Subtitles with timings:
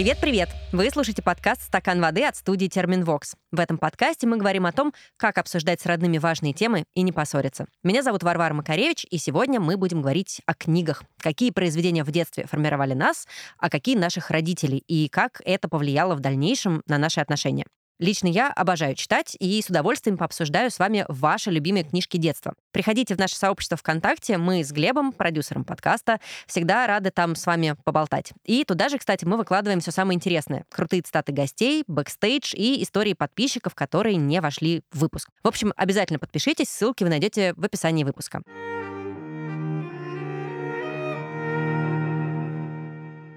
[0.00, 0.48] Привет-привет!
[0.72, 3.34] Вы слушаете подкаст «Стакан воды» от студии «Терминвокс».
[3.52, 7.12] В этом подкасте мы говорим о том, как обсуждать с родными важные темы и не
[7.12, 7.66] поссориться.
[7.82, 11.02] Меня зовут Варвара Макаревич, и сегодня мы будем говорить о книгах.
[11.18, 16.20] Какие произведения в детстве формировали нас, а какие наших родителей, и как это повлияло в
[16.20, 17.66] дальнейшем на наши отношения.
[18.00, 22.54] Лично я обожаю читать и с удовольствием пообсуждаю с вами ваши любимые книжки детства.
[22.72, 27.76] Приходите в наше сообщество ВКонтакте, мы с Глебом, продюсером подкаста, всегда рады там с вами
[27.84, 28.32] поболтать.
[28.46, 30.64] И туда же, кстати, мы выкладываем все самое интересное.
[30.70, 35.28] Крутые цитаты гостей, бэкстейдж и истории подписчиков, которые не вошли в выпуск.
[35.44, 38.40] В общем, обязательно подпишитесь, ссылки вы найдете в описании выпуска.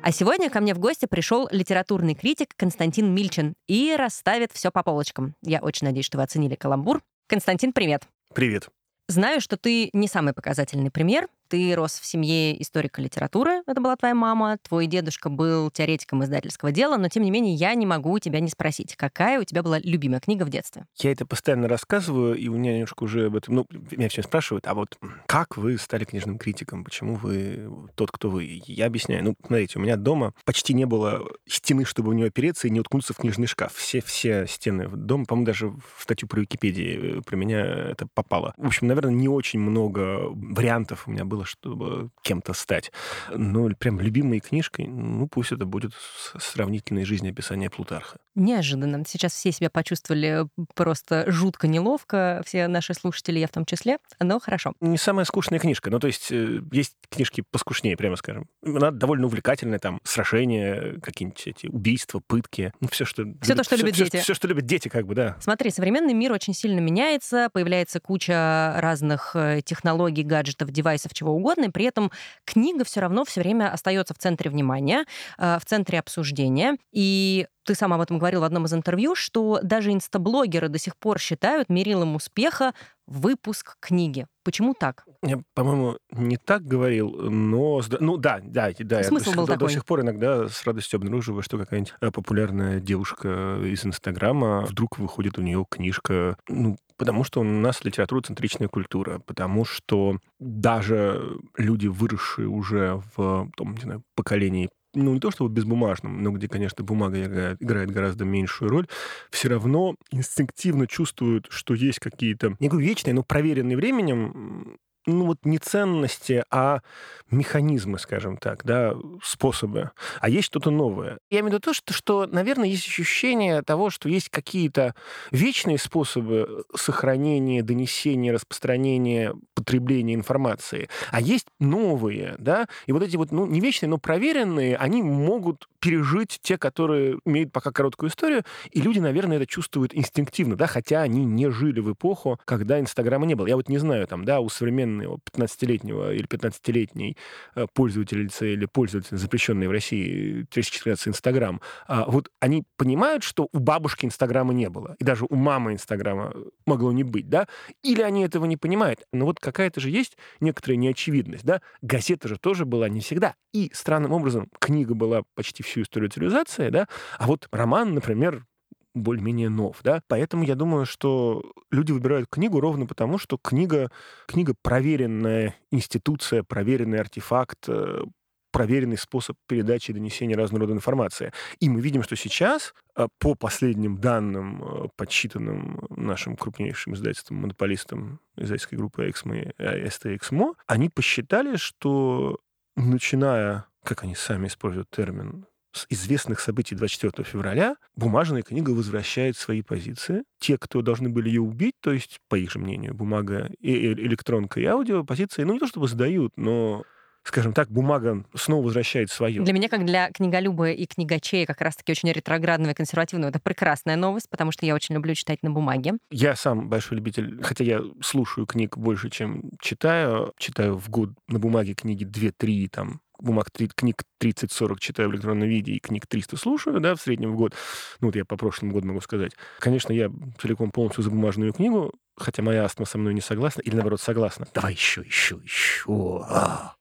[0.05, 4.83] А сегодня ко мне в гости пришел литературный критик Константин Мильчин и расставит все по
[4.83, 5.33] полочкам.
[5.41, 7.01] Я очень надеюсь, что вы оценили каламбур.
[7.29, 8.03] Константин, привет.
[8.33, 8.67] Привет.
[9.07, 13.95] Знаю, что ты не самый показательный пример, ты рос в семье историка литературы, это была
[13.95, 18.13] твоя мама, твой дедушка был теоретиком издательского дела, но тем не менее я не могу
[18.13, 20.87] у тебя не спросить, какая у тебя была любимая книга в детстве?
[20.97, 23.53] Я это постоянно рассказываю, и у меня немножко уже об этом...
[23.53, 26.83] Ну, меня все спрашивают, а вот как вы стали книжным критиком?
[26.83, 28.63] Почему вы тот, кто вы?
[28.65, 29.23] Я объясняю.
[29.23, 32.79] Ну, смотрите, у меня дома почти не было стены, чтобы в нее опереться и не
[32.79, 33.75] уткнуться в книжный шкаф.
[33.75, 38.55] Все, все стены дома, по-моему, даже в статью про Википедии э, про меня это попало.
[38.57, 42.91] В общем, наверное, не очень много вариантов у меня было, чтобы кем-то стать.
[43.33, 45.93] Но прям любимой книжкой, ну, пусть это будет
[46.37, 48.17] сравнительное жизнеописание Плутарха.
[48.35, 49.03] Неожиданно.
[49.07, 54.39] Сейчас все себя почувствовали просто жутко неловко, все наши слушатели, я в том числе, но
[54.39, 54.73] хорошо.
[54.81, 55.91] Не самая скучная книжка.
[55.91, 58.47] Ну, то есть э, есть книжки поскучнее, прямо скажем.
[58.65, 62.73] Она довольно увлекательная, там, сражения, какие-нибудь эти убийства, пытки.
[62.79, 63.23] Ну, все, что...
[63.41, 64.17] Все то, что любят все, дети.
[64.17, 65.37] Все, что любят дети, как бы, да.
[65.39, 71.65] Смотри, современный мир очень сильно меняется, появляется куча разных э, технологий, гаджетов, девайсов, чего угодно,
[71.65, 72.11] и при этом
[72.45, 75.05] книга все равно все время остается в центре внимания,
[75.37, 76.77] э, в центре обсуждения.
[76.91, 80.97] И ты сам об этом говорил в одном из интервью, что даже инстаблогеры до сих
[80.97, 82.73] пор считают мерилом успеха
[83.07, 84.27] выпуск книги.
[84.43, 85.05] Почему так?
[85.21, 87.81] Я, по-моему, не так говорил, но...
[87.99, 89.03] Ну да, да, да.
[89.03, 89.67] Смысл я был до, такой.
[89.67, 94.99] до сих пор иногда с радостью обнаруживаю, что какая-нибудь э, популярная девушка из Инстаграма, вдруг
[94.99, 101.87] выходит у нее книжка, ну, Потому что у нас литературоцентричная культура, потому что даже люди,
[101.87, 106.83] выросшие уже в том, не знаю, поколении ну, не то чтобы безбумажном, но где, конечно,
[106.83, 108.87] бумага играет, играет гораздо меньшую роль,
[109.31, 115.39] все равно инстинктивно чувствуют, что есть какие-то, не говорю вечные, но проверенные временем ну вот
[115.43, 116.81] не ценности, а
[117.29, 118.93] механизмы, скажем так, да,
[119.23, 119.91] способы.
[120.19, 121.19] А есть что-то новое.
[121.29, 124.95] Я имею в виду то, что, что, наверное, есть ощущение того, что есть какие-то
[125.31, 133.31] вечные способы сохранения, донесения, распространения, потребления информации, а есть новые, да, и вот эти вот,
[133.31, 138.79] ну, не вечные, но проверенные, они могут пережить те, которые имеют пока короткую историю, и
[138.79, 143.35] люди, наверное, это чувствуют инстинктивно, да, хотя они не жили в эпоху, когда Инстаграма не
[143.35, 143.47] было.
[143.47, 147.17] Я вот не знаю, там, да, у современного 15-летнего или 15-летней
[147.55, 153.59] э, пользовательницы или пользователя, запрещенной в России, регистрации Инстаграм, а вот они понимают, что у
[153.59, 156.33] бабушки Инстаграма не было, и даже у мамы Инстаграма
[156.65, 157.49] могло не быть, да,
[157.83, 159.01] или они этого не понимают.
[159.11, 163.69] Но вот какая-то же есть некоторая неочевидность, да, газета же тоже была не всегда, и
[163.73, 166.87] странным образом книга была почти всю историю цивилизации, да,
[167.17, 168.45] а вот роман, например,
[168.93, 170.01] более-менее нов, да.
[170.07, 173.89] Поэтому я думаю, что люди выбирают книгу ровно потому, что книга,
[174.27, 178.03] книга проверенная институция, проверенный артефакт, э,
[178.51, 181.33] проверенный способ передачи и донесения разного рода информации.
[181.59, 188.19] И мы видим, что сейчас, э, по последним данным, э, подсчитанным нашим крупнейшим издательством, монополистом
[188.37, 189.53] издательской группы «Эксмо»
[189.89, 192.39] СТ «Эксмо», они посчитали, что
[192.75, 195.47] начиная, как они сами используют термин,
[195.89, 200.23] известных событий 24 февраля бумажная книга возвращает свои позиции.
[200.39, 204.59] Те, кто должны были ее убить, то есть, по их же мнению, бумага, и электронка
[204.59, 206.83] и аудио, позиции, ну, не то чтобы сдают, но
[207.23, 209.41] скажем так, бумага снова возвращает свое.
[209.41, 213.95] Для меня, как для книголюба и книгачея, как раз-таки очень ретроградного и консервативного, это прекрасная
[213.95, 215.93] новость, потому что я очень люблю читать на бумаге.
[216.11, 220.33] Я сам большой любитель, хотя я слушаю книг больше, чем читаю.
[220.37, 225.73] Читаю в год на бумаге книги 2-3, там, бумаг, книг 30-40 читаю в электронном виде
[225.73, 227.53] и книг 300 слушаю, да, в среднем в год.
[227.99, 229.31] Ну, вот я по прошлому году могу сказать.
[229.59, 233.75] Конечно, я целиком полностью за бумажную книгу, хотя моя астма со мной не согласна, или
[233.75, 234.47] наоборот согласна.
[234.53, 236.25] Давай еще, еще, еще.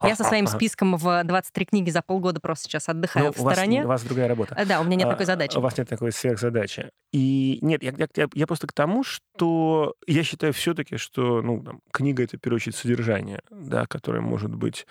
[0.03, 3.45] Я со своим списком в 23 книги за полгода просто сейчас отдыхаю Ну, в у
[3.45, 3.85] вас- стороне.
[3.85, 4.55] У вас другая работа.
[4.59, 5.57] Э, Да, у меня нет А, такой задачи.
[5.57, 6.91] У вас нет такой сверхзадачи.
[7.13, 11.81] И нет, я, я- я- просто к тому, что я считаю все-таки, что ну, там,
[11.93, 14.87] книга это в первую очередь содержание, да, которое может быть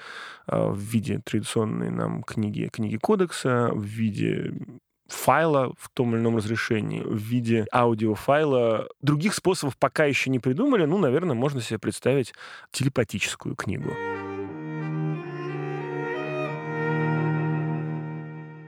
[0.47, 4.53] а, в виде традиционной нам книги, книги кодекса, в виде
[5.11, 8.87] файла в том или ином разрешении, в виде аудиофайла.
[9.01, 10.85] Других способов пока еще не придумали.
[10.85, 12.33] Ну, наверное, можно себе представить
[12.71, 13.91] телепатическую книгу.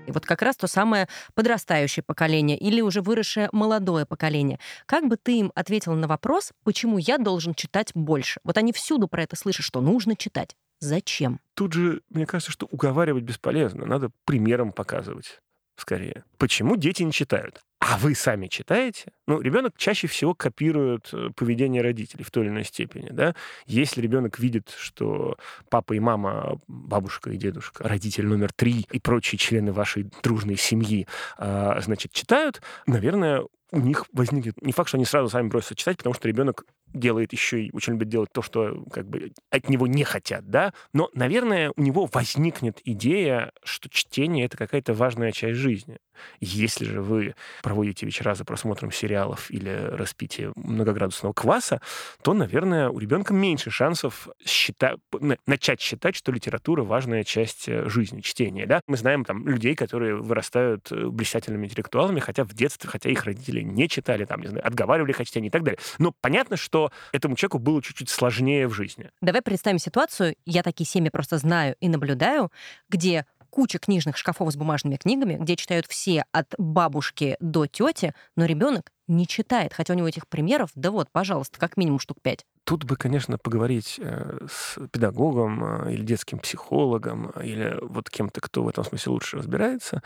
[0.06, 4.60] И вот как раз то самое подрастающее поколение или уже выросшее молодое поколение.
[4.86, 8.40] Как бы ты им ответил на вопрос, почему я должен читать больше?
[8.44, 10.56] Вот они всюду про это слышат, что нужно читать.
[10.80, 11.40] Зачем?
[11.54, 13.86] Тут же, мне кажется, что уговаривать бесполезно.
[13.86, 15.40] Надо примером показывать
[15.76, 16.24] скорее.
[16.38, 17.62] Почему дети не читают?
[17.80, 19.12] А вы сами читаете?
[19.28, 23.36] Ну, ребенок чаще всего копирует э, поведение родителей в той или иной степени, да?
[23.66, 25.38] Если ребенок видит, что
[25.70, 31.08] папа и мама, бабушка и дедушка, родитель номер три и прочие члены вашей дружной семьи,
[31.38, 34.62] а, значит, читают, наверное, у них возникнет...
[34.62, 37.94] Не факт, что они сразу сами бросятся читать, потому что ребенок делает еще и очень
[37.94, 42.08] любит делать то, что как бы от него не хотят, да, но, наверное, у него
[42.12, 45.98] возникнет идея, что чтение— это какая-то важная часть жизни.
[46.40, 47.34] Если же вы
[47.64, 51.82] проводите вечера за просмотром сериалов или распитие многоградусного кваса,
[52.22, 57.90] то, наверное, у ребенка меньше шансов счита- на- начать считать, что литература— важная часть э,
[57.90, 58.82] жизни, чтения, да.
[58.88, 63.63] Мы знаем там людей, которые вырастают э, блистательными интеллектуалами, хотя в детстве, хотя их родители
[63.64, 65.80] не читали, там, не знаю, отговаривали их от и так далее.
[66.00, 69.10] Но понятно, что этому человеку было чуть-чуть сложнее в жизни.
[69.22, 72.52] Давай представим ситуацию, я такие семьи просто знаю и наблюдаю,
[72.90, 78.46] где куча книжных шкафов с бумажными книгами, где читают все от бабушки до тети, но
[78.46, 82.46] ребенок не читает, хотя у него этих примеров, да вот, пожалуйста, как минимум штук пять.
[82.66, 88.40] Тут бы, конечно, поговорить э, с педагогом э, или детским психологом, э, или вот кем-то,
[88.40, 90.02] кто в этом смысле лучше разбирается.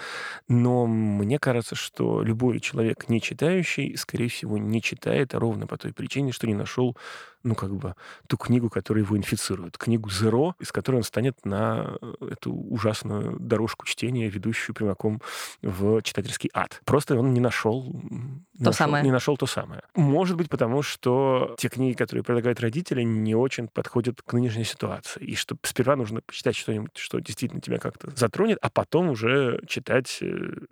[0.47, 5.93] Но мне кажется, что любой человек, не читающий, скорее всего, не читает ровно по той
[5.93, 6.97] причине, что не нашел,
[7.43, 7.95] ну, как бы,
[8.27, 9.77] ту книгу, которая его инфицирует.
[9.77, 15.21] Книгу «Зеро», из которой он станет на э, эту ужасную дорожку чтения, ведущую прямиком
[15.61, 16.81] в читательский ад.
[16.85, 17.83] Просто он не нашел...
[17.83, 19.03] То нашел- самое.
[19.03, 19.83] Не нашел то самое.
[19.95, 25.23] Может быть, потому что те книги, которые предлагают родители, не очень подходят к нынешней ситуации.
[25.23, 30.19] И что сперва нужно почитать что-нибудь, что действительно тебя как-то затронет, а потом уже читать
[30.21, 30.27] э,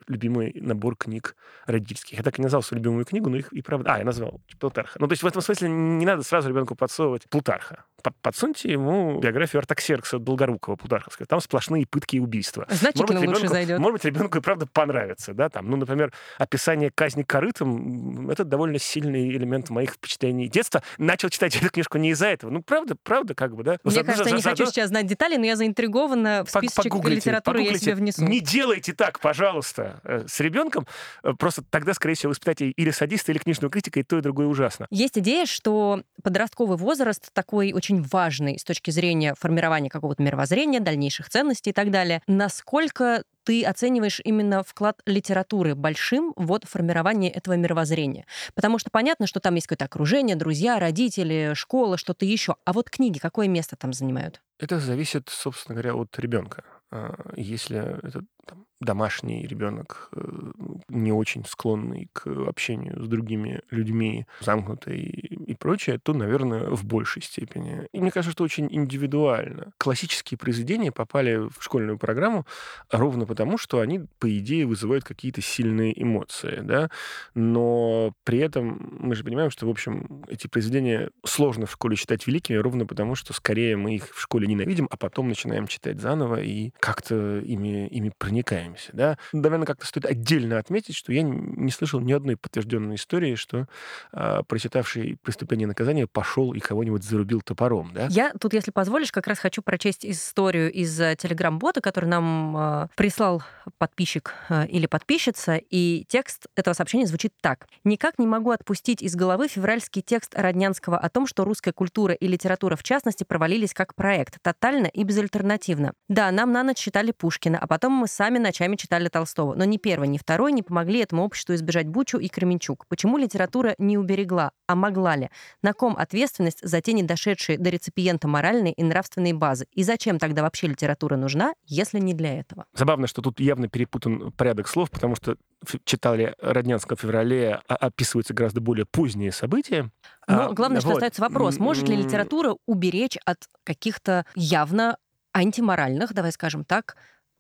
[0.07, 1.35] любимый набор книг
[1.65, 2.17] родительских.
[2.17, 3.93] Я так и назвал свою любимую книгу, но их и правда...
[3.93, 4.97] А, я назвал Плутарха.
[4.99, 7.85] Ну, то есть в этом смысле не надо сразу ребенку подсовывать Плутарха.
[8.03, 11.25] По- Подсуньте ему биографию Артаксеркса Долгорукого Плутарховского.
[11.25, 12.65] Там сплошные пытки и убийства.
[12.69, 13.79] Значительно лучше ребенку, зайдет.
[13.79, 18.79] может быть, ребенку и правда понравится, да, там, ну, например, описание казни корытом, это довольно
[18.79, 20.83] сильный элемент моих впечатлений детства.
[20.97, 22.49] Начал читать эту книжку не из-за этого.
[22.51, 23.77] Ну, правда, правда, как бы, да.
[23.83, 26.43] Мне За- кажется, за- я не за- хочу сейчас знать детали, но я заинтригована.
[26.45, 27.85] В списочек погуглите, литературы я погуглите.
[27.85, 28.23] себе внесу.
[28.25, 30.87] Не делайте так, пожалуйста, э, с ребенком.
[31.23, 34.21] Э, Просто тогда, скорее всего, вы испытаете или садиста, или книжного критика, и то, и
[34.21, 34.87] другое ужасно.
[34.89, 41.29] Есть идея, что подростковый возраст такой очень важный с точки зрения формирования какого-то мировоззрения, дальнейших
[41.29, 42.21] ценностей и так далее.
[42.27, 48.25] Насколько ты оцениваешь именно вклад литературы большим в формирование этого мировоззрения?
[48.55, 52.55] Потому что понятно, что там есть какое-то окружение, друзья, родители, школа, что-то еще.
[52.65, 54.41] А вот книги какое место там занимают?
[54.59, 56.63] Это зависит, собственно говоря, от ребенка.
[56.91, 60.51] А, Если это там, домашний ребенок, э,
[60.89, 67.21] не очень склонный к общению с другими людьми, замкнутый и прочее, то, наверное, в большей
[67.21, 67.87] степени.
[67.91, 69.71] И мне кажется, что очень индивидуально.
[69.77, 72.45] Классические произведения попали в школьную программу
[72.91, 76.89] ровно потому, что они, по идее, вызывают какие-то сильные эмоции, да,
[77.33, 82.27] но при этом мы же понимаем, что, в общем, эти произведения сложно в школе читать
[82.27, 86.41] великими ровно потому, что скорее мы их в школе ненавидим, а потом начинаем читать заново
[86.41, 89.17] и как-то ими, ими проникаемся, да.
[89.31, 93.67] Наверное, как-то стоит отдельно отметить, что я не слышал ни одной подтвержденной истории, что
[94.11, 98.07] а, прочитавший «Преступление и наказание» пошел и кого-нибудь зарубил топором, да.
[98.09, 102.87] Я тут, если позволишь, как раз хочу прочесть историю из э, телеграм-бота, который нам э,
[102.95, 103.41] прислал
[103.77, 107.67] подписчик э, или подписчица, и текст этого сообщения звучит так.
[107.83, 112.27] «Никак не могу отпустить из головы февральский текст Роднянского о том, что русская культура и
[112.27, 115.93] литература в частности провалились как проект, тотально и безальтернативно.
[116.09, 119.53] Да, нам на ночь читали Пушкина, а потом мы сами сами ночами читали Толстого.
[119.53, 122.87] Но ни первый, ни второй не помогли этому обществу избежать Бучу и Кременчук.
[122.87, 125.29] Почему литература не уберегла, а могла ли?
[125.61, 129.67] На ком ответственность за те недошедшие до реципиента моральные и нравственные базы?
[129.73, 132.65] И зачем тогда вообще литература нужна, если не для этого?
[132.73, 135.37] Забавно, что тут явно перепутан порядок слов, потому что
[135.83, 139.91] читали Роднянского в феврале, а описываются гораздо более поздние события.
[140.27, 140.95] Но а, главное, что вот.
[140.95, 144.97] остается вопрос, может ли литература уберечь от каких-то явно
[145.35, 146.95] антиморальных, давай скажем так,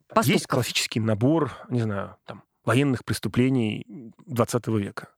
[0.07, 0.27] поступков?
[0.33, 3.85] Есть классический набор, не знаю, там, военных преступлений
[4.25, 5.09] 20 века.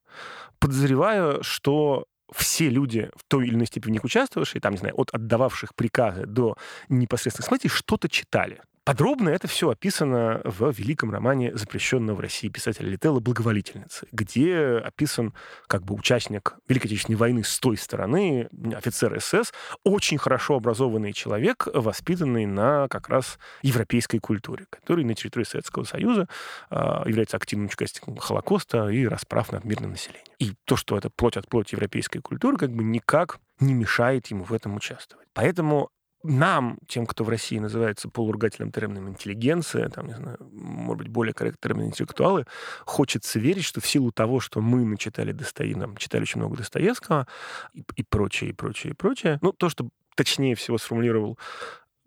[0.60, 5.76] Подозреваю, что все люди, в той или иной степени участвовавшие, там, не знаю, от отдававших
[5.76, 6.58] приказы до
[6.90, 8.62] непосредственных смотрителей, что-то читали.
[8.88, 15.34] Подробно это все описано в великом романе запрещенного в России писателя Лителла «Благоволительница», где описан
[15.68, 19.52] как бы участник Великой Отечественной войны с той стороны, офицер СС,
[19.84, 26.30] очень хорошо образованный человек, воспитанный на как раз европейской культуре, который на территории Советского Союза
[26.70, 26.76] э,
[27.08, 30.24] является активным участником Холокоста и расправ над мирным населением.
[30.40, 34.46] И то, что это плоть от плоти европейской культуры, как бы никак не мешает ему
[34.46, 35.28] в этом участвовать.
[35.34, 35.90] Поэтому
[36.28, 41.34] нам, тем, кто в России называется полуругательным термином интеллигенция, там, не знаю, может быть, более
[41.34, 42.46] корректный термин интеллектуалы,
[42.86, 47.28] хочется верить, что в силу того, что мы начитали Достоевского, читали очень много Достоевского
[47.74, 51.38] и, и прочее, и прочее, и прочее, ну, то, что точнее всего сформулировал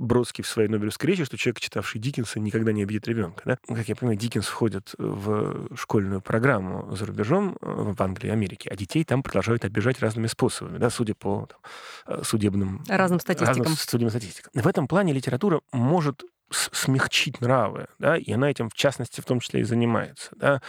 [0.01, 3.43] Бродский в своей Нобелевской речи, что человек, читавший Диккенса, никогда не обидит ребенка.
[3.45, 3.59] Да?
[3.75, 8.71] Как я понимаю, Диккенс входит в школьную программу за рубежом э, в Англии и Америке,
[8.71, 11.59] а детей там продолжают обижать разными способами, да, судя по там,
[12.07, 12.83] э, судебным...
[12.89, 13.59] Разным статистикам.
[13.59, 14.51] Разным судебным статистикам.
[14.55, 19.41] В этом плане литература может смягчить нравы, да, и она этим, в частности, в том
[19.41, 20.31] числе и занимается.
[20.37, 20.63] Да.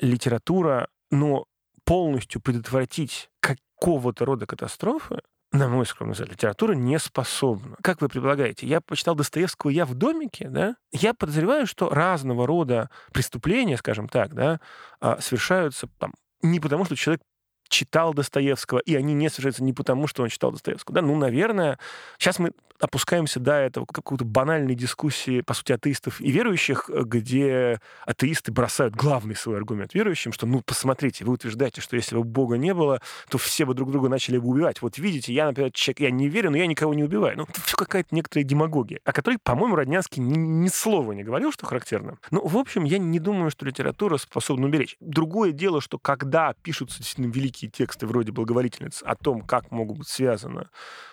[0.00, 1.46] Литература, но
[1.84, 5.20] полностью предотвратить какого-то рода катастрофы
[5.52, 7.76] на мой скромный взгляд, литература не способна.
[7.82, 10.76] Как вы предполагаете, я почитал Достоевского «Я в домике», да?
[10.92, 14.60] Я подозреваю, что разного рода преступления, скажем так, да,
[15.00, 16.12] а, совершаются там,
[16.42, 17.22] не потому, что человек
[17.68, 20.94] читал Достоевского, и они не совершаются не потому, что он читал Достоевского.
[20.94, 21.02] Да?
[21.02, 21.78] Ну, наверное,
[22.18, 28.52] сейчас мы опускаемся до этого какой-то банальной дискуссии, по сути, атеистов и верующих, где атеисты
[28.52, 32.74] бросают главный свой аргумент верующим, что, ну, посмотрите, вы утверждаете, что если бы Бога не
[32.74, 34.82] было, то все бы друг друга начали бы убивать.
[34.82, 37.36] Вот видите, я, например, человек, я не верю, но я никого не убиваю.
[37.36, 41.52] Ну, это все какая-то некоторая демагогия, о которой, по-моему, Роднянский ни, ни слова не говорил,
[41.52, 42.18] что характерно.
[42.30, 44.96] Ну, в общем, я не думаю, что литература способна уберечь.
[45.00, 50.08] Другое дело, что когда пишутся действительно великие тексты вроде «Благоволительниц» о том, как могут быть
[50.08, 50.68] связаны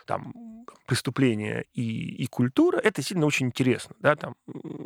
[0.06, 0.34] там,
[0.86, 3.96] преступления и, и культура, это сильно очень интересно.
[4.00, 4.36] Да, там,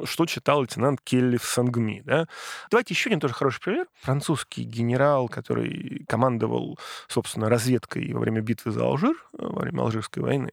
[0.03, 2.01] что читал лейтенант Келли в Сангми.
[2.05, 2.27] Да.
[2.69, 3.87] Давайте еще один тоже хороший пример.
[4.01, 10.51] Французский генерал, который командовал, собственно, разведкой во время битвы за Алжир, во время Алжирской войны,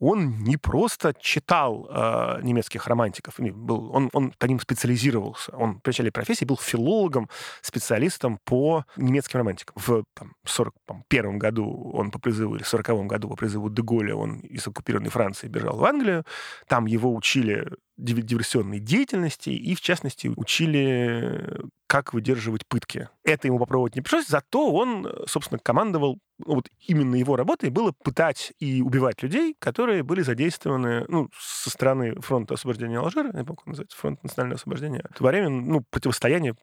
[0.00, 5.54] он не просто читал э, немецких романтиков, был, он, он по ним специализировался.
[5.54, 7.28] Он в начале профессии был филологом,
[7.60, 9.76] специалистом по немецким романтикам.
[9.76, 14.40] В там, 41 году он по призыву, или в 40 году по призыву Деголя он
[14.40, 16.24] из оккупированной Франции бежал в Англию.
[16.66, 23.08] Там его учили диверсионной деятельности и, в частности, учили, как выдерживать пытки.
[23.24, 27.92] Это ему попробовать не пришлось, зато он, собственно, командовал, ну, вот именно его работой было
[27.92, 33.56] пытать и убивать людей, которые были задействованы ну, со стороны фронта освобождения Алжира, я помню,
[33.56, 36.54] как называется, фронт национального освобождения, во время ну, противостояния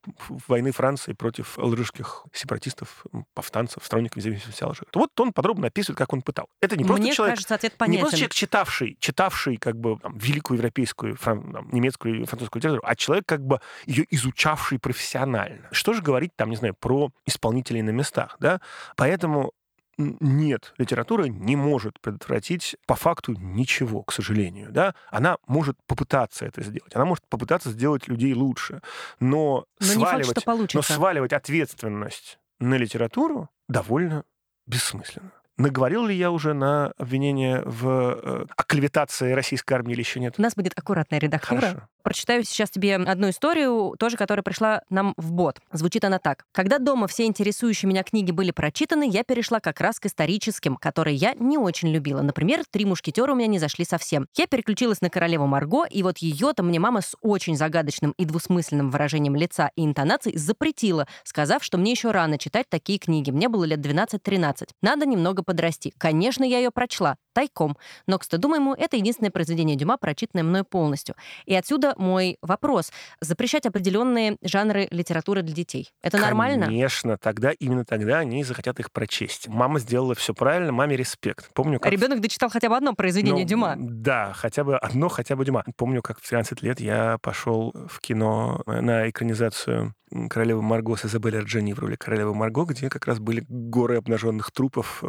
[0.47, 4.87] войны Франции против алжирских сепаратистов, повстанцев, сторонников независимости Алжира.
[4.93, 6.47] Вот он подробно описывает, как он пытал.
[6.61, 7.91] Это не просто Мне человек, кажется, ответ понятен.
[7.91, 12.61] не просто человек, читавший, читавший как бы там, великую европейскую фран, там, немецкую и французскую
[12.61, 15.67] литературу, а человек, как бы ее изучавший профессионально.
[15.71, 18.61] Что же говорить, там, не знаю, про исполнителей на местах, да?
[18.95, 19.51] Поэтому
[19.97, 24.71] нет, литература не может предотвратить по факту ничего, к сожалению.
[24.71, 24.93] Да?
[25.09, 26.95] Она может попытаться это сделать.
[26.95, 28.81] Она может попытаться сделать людей лучше.
[29.19, 34.23] Но, но сваливать, факт, но сваливать ответственность на литературу довольно
[34.67, 35.31] бессмысленно.
[35.57, 40.35] Наговорил ли я уже на обвинение в э, оклеветации российской армии или еще нет?
[40.37, 41.59] У нас будет аккуратная редактура.
[41.59, 41.81] Хорошо.
[42.07, 45.59] Прочитаю сейчас тебе одну историю, тоже которая пришла нам в бот.
[45.73, 46.45] Звучит она так.
[46.53, 51.17] Когда дома все интересующие меня книги были прочитаны, я перешла как раз к историческим, которые
[51.17, 52.21] я не очень любила.
[52.21, 54.25] Например, «Три мушкетера» у меня не зашли совсем.
[54.37, 58.89] Я переключилась на «Королеву Марго», и вот ее-то мне мама с очень загадочным и двусмысленным
[58.89, 63.31] выражением лица и интонаций запретила, сказав, что мне еще рано читать такие книги.
[63.31, 64.69] Мне было лет 12-13.
[64.81, 65.93] Надо немного подрасти.
[65.97, 67.17] Конечно, я ее прочла.
[67.37, 67.77] Тайком.
[68.07, 71.13] Но, к стыду моему, это единственное произведение Дюма, прочитанное мной полностью.
[71.45, 72.91] И отсюда мой вопрос.
[73.21, 75.91] Запрещать определенные жанры литературы для детей.
[76.01, 76.65] Это нормально?
[76.65, 79.47] Конечно, тогда, именно тогда они захотят их прочесть.
[79.47, 81.53] Мама сделала все правильно, маме респект.
[81.53, 81.91] Помню, как...
[81.91, 83.75] Ребенок дочитал хотя бы одно произведение Ну, Дюма.
[83.77, 85.63] Да, хотя бы одно, хотя бы Дюма.
[85.75, 89.93] Помню, как в 13 лет я пошел в кино на экранизацию
[90.29, 94.51] королевы Марго с Изабель Арджани в роли королевы Марго, где как раз были горы обнаженных
[94.51, 95.03] трупов.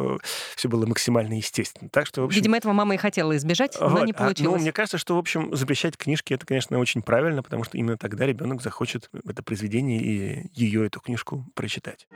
[0.55, 1.89] Все было максимально естественно.
[1.89, 4.61] Так что, общем, Видимо, этого мама и хотела избежать, но вот, не а, ну, получилось.
[4.61, 8.25] мне кажется, что, в общем, запрещать книжки это, конечно, очень правильно, потому что именно тогда
[8.25, 12.07] ребенок захочет это произведение и ее эту книжку прочитать.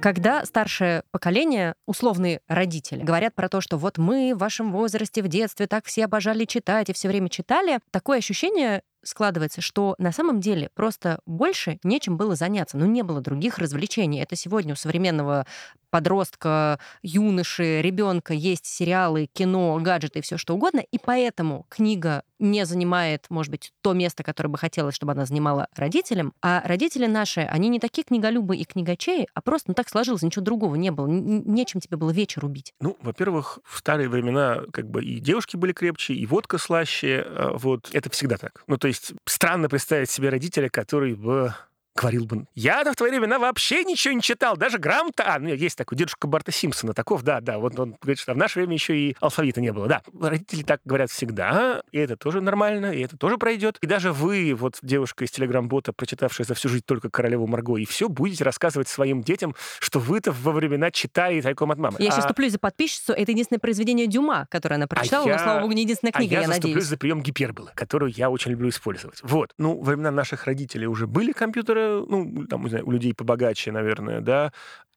[0.00, 5.28] Когда старшее поколение, условные родители, говорят про то, что вот мы в вашем возрасте, в
[5.28, 10.40] детстве так все обожали читать и все время читали, такое ощущение складывается, что на самом
[10.40, 12.76] деле просто больше нечем было заняться.
[12.76, 14.20] Ну, не было других развлечений.
[14.20, 15.46] Это сегодня у современного
[15.90, 22.64] подростка, юноши, ребенка есть сериалы, кино, гаджеты и все что угодно, и поэтому книга не
[22.64, 26.32] занимает, может быть, то место, которое бы хотелось, чтобы она занимала родителям.
[26.40, 30.44] А родители наши, они не такие книголюбы и книгачеи, а просто, ну так сложилось, ничего
[30.44, 31.06] другого не было.
[31.06, 32.72] Нечем тебе было вечер убить.
[32.80, 37.24] Ну, во-первых, в старые времена как бы и девушки были крепче, и водка слаще.
[37.26, 38.62] а, Вот это всегда так.
[38.68, 41.54] Ну, то есть странно представить себе родителя, который бы
[41.96, 45.24] говорил бы, я в твои времена вообще ничего не читал, даже грамота...
[45.26, 48.36] А, ну, есть такой дедушка Барта Симпсона, таков, да, да, вот он говорит, что в
[48.36, 50.02] наше время еще и алфавита не было, да.
[50.18, 53.78] Родители так говорят всегда, и это тоже нормально, и это тоже пройдет.
[53.82, 57.84] И даже вы, вот девушка из телеграм-бота, прочитавшая за всю жизнь только «Королеву Марго», и
[57.84, 61.96] все, будете рассказывать своим детям, что вы-то во времена читали тайком от мамы.
[61.98, 63.12] Я сейчас А- вступлюсь за подписчицу.
[63.12, 66.34] Это единственное произведение Дюма, которое она прочитала, я- но, слава богу, не единственная А книга,
[66.34, 66.88] я я, заступлюсь надеюсь.
[66.88, 69.18] за прием гиперболы, которую я очень люблю использовать.
[69.22, 69.52] Вот.
[69.58, 74.20] Ну, времена наших родителей уже были компьютеры, ну, там, не знаю, у людей побогаче, наверное,
[74.20, 74.52] да,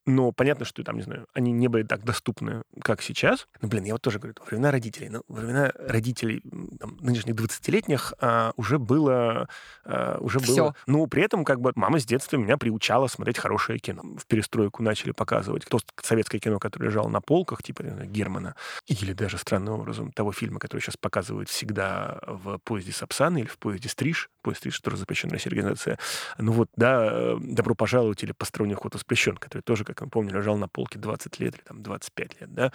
[0.06, 3.48] но понятно, что там, не знаю, они не были так доступны, как сейчас.
[3.62, 6.42] Ну, блин, я вот тоже говорю, во времена родителей, ну, во времена родителей
[6.80, 9.48] там, нынешних 20-летних а, уже было...
[9.86, 10.56] а, уже Всё.
[10.56, 10.76] было...
[10.88, 14.04] Ну, при этом, как бы, мама с детства меня приучала смотреть хорошее кино.
[14.18, 18.56] В перестройку начали показывать то советское кино, которое лежало на полках, типа знаю, Германа,
[18.88, 23.58] или даже странным образом того фильма, который сейчас показывают всегда в поезде Сапсан или в
[23.58, 25.98] поезде Стриж, поезд Стриж, тоже запрещен Россия организация.
[26.38, 30.36] Ну вот, да, э, «Добро пожаловать» или «Посторонний ход воспрещен», который тоже, как я помню,
[30.36, 32.72] лежал на полке 20 лет или там 25 лет, да.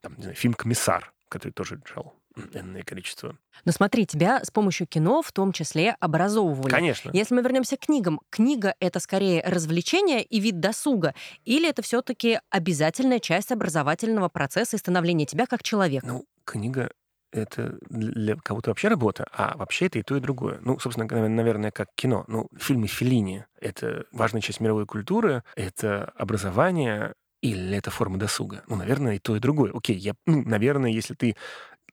[0.00, 2.14] Там, не знаю, фильм «Комиссар», который тоже лежал
[2.54, 3.36] энное количество.
[3.64, 6.70] Но смотри, тебя с помощью кино в том числе образовывали.
[6.70, 7.10] Конечно.
[7.12, 11.14] Если мы вернемся к книгам, книга это скорее развлечение и вид досуга,
[11.44, 16.06] или это все-таки обязательная часть образовательного процесса и становления тебя как человека?
[16.06, 16.90] Ну, книга
[17.32, 20.58] это для кого-то вообще работа, а вообще это и то, и другое.
[20.60, 22.24] Ну, собственно, наверное, как кино.
[22.28, 28.62] Ну, фильмы Феллини— это важная часть мировой культуры, это образование, или это форма досуга?
[28.68, 29.72] Ну, наверное, и то, и другое.
[29.74, 31.36] Окей, я, ну, наверное, если ты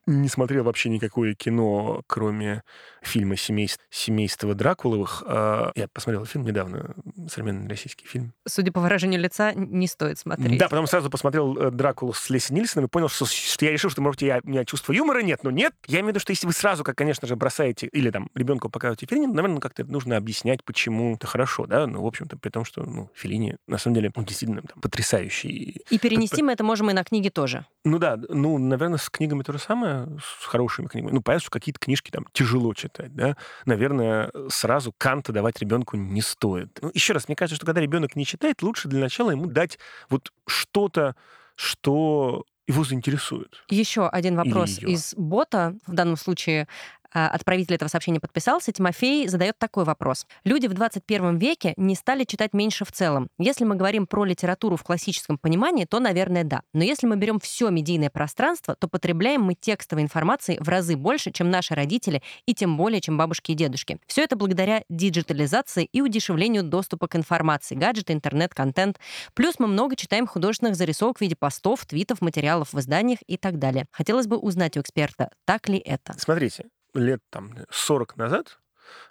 [0.06, 2.64] не смотрел вообще никакое кино, кроме
[3.02, 5.24] фильма «Семейство, «Семейство Дракуловых».
[5.26, 6.96] а, Я посмотрел фильм недавно,
[7.30, 8.34] современный российский фильм.
[8.48, 10.58] Судя по выражению лица, не стоит смотреть.
[10.58, 13.90] Да, потом сразу посмотрел э, Дракулу с Лесли Нильсоном и понял, что, что я решил,
[13.90, 15.74] что, может, я, у меня чувства юмора нет, но нет.
[15.88, 18.70] Я имею в виду, что если вы сразу, как, конечно же, бросаете или там ребенку
[18.70, 22.66] показываете Филини, наверное, как-то нужно объяснять, почему это хорошо, да, ну, в общем-то, при том,
[22.66, 25.82] что, ну, Филини, на самом деле, он действительно там, потрясающий.
[25.90, 27.66] И перенести мы это можем и на книги тоже.
[27.86, 29.89] Ну да, ну, наверное, с книгами то же самое,
[30.22, 31.12] с хорошими книгами.
[31.12, 33.36] Ну, понятно, что какие-то книжки там тяжело читать, да.
[33.66, 36.80] Наверное, сразу Канта давать ребенку не стоит.
[36.82, 39.80] Ну, еще раз, мне кажется, что когда ребенок не читает, лучше для начала ему дать
[40.10, 41.16] вот что-то,
[41.56, 43.64] что его заинтересует.
[43.70, 46.68] Еще один вопрос из бота, в данном случае
[47.12, 50.26] отправитель этого сообщения подписался, Тимофей задает такой вопрос.
[50.44, 53.30] Люди в 21 веке не стали читать меньше в целом.
[53.38, 56.62] Если мы говорим про литературу в классическом понимании, то, наверное, да.
[56.74, 61.32] Но если мы берем все медийное пространство, то потребляем мы текстовой информации в разы больше,
[61.32, 64.00] чем наши родители, и тем более, чем бабушки и дедушки.
[64.08, 69.00] Все это благодаря диджитализации и удешевлению доступа к информации, гаджеты, интернет, контент.
[69.34, 73.60] Плюс мы много читаем художественных зарисовок в виде постов, твитов, материалов в изданиях и так
[73.60, 73.86] далее.
[73.92, 76.14] Хотелось бы узнать у эксперта, так ли это?
[76.18, 78.60] Смотрите, лет там 40 назад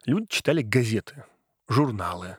[0.07, 1.25] люди читали газеты,
[1.69, 2.37] журналы,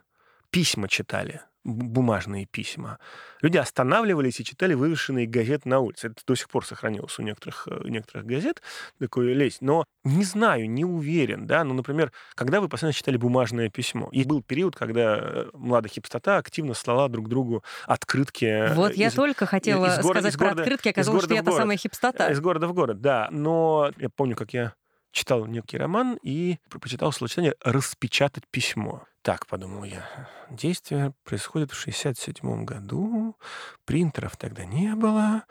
[0.50, 3.00] письма читали, бумажные письма.
[3.42, 6.08] Люди останавливались и читали вывешенные газеты на улице.
[6.08, 8.62] Это до сих пор сохранилось у некоторых, э, некоторых газет,
[8.98, 9.62] такое лезть.
[9.62, 14.10] Но не знаю, не уверен, да, ну, например, когда вы последний читали бумажное письмо?
[14.12, 18.74] И был период, когда э, младая хипстота активно слала друг другу открытки.
[18.74, 21.22] Вот э, я из- только хотела из города- сказать из про города- открытки, из оказалось,
[21.24, 22.32] что города я та самая хипстота.
[22.32, 23.28] Из города в город, да.
[23.32, 24.74] Но я помню, как я
[25.12, 29.04] читал некий роман и предпочитал словосочетание «распечатать письмо».
[29.22, 33.36] Так, подумал я, действие происходит в 67 году,
[33.84, 35.44] принтеров тогда не было,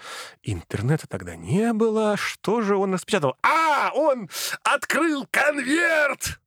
[0.42, 2.16] интернета тогда не было.
[2.16, 3.36] Что же он распечатал?
[3.42, 4.30] А, он
[4.64, 6.40] открыл конверт!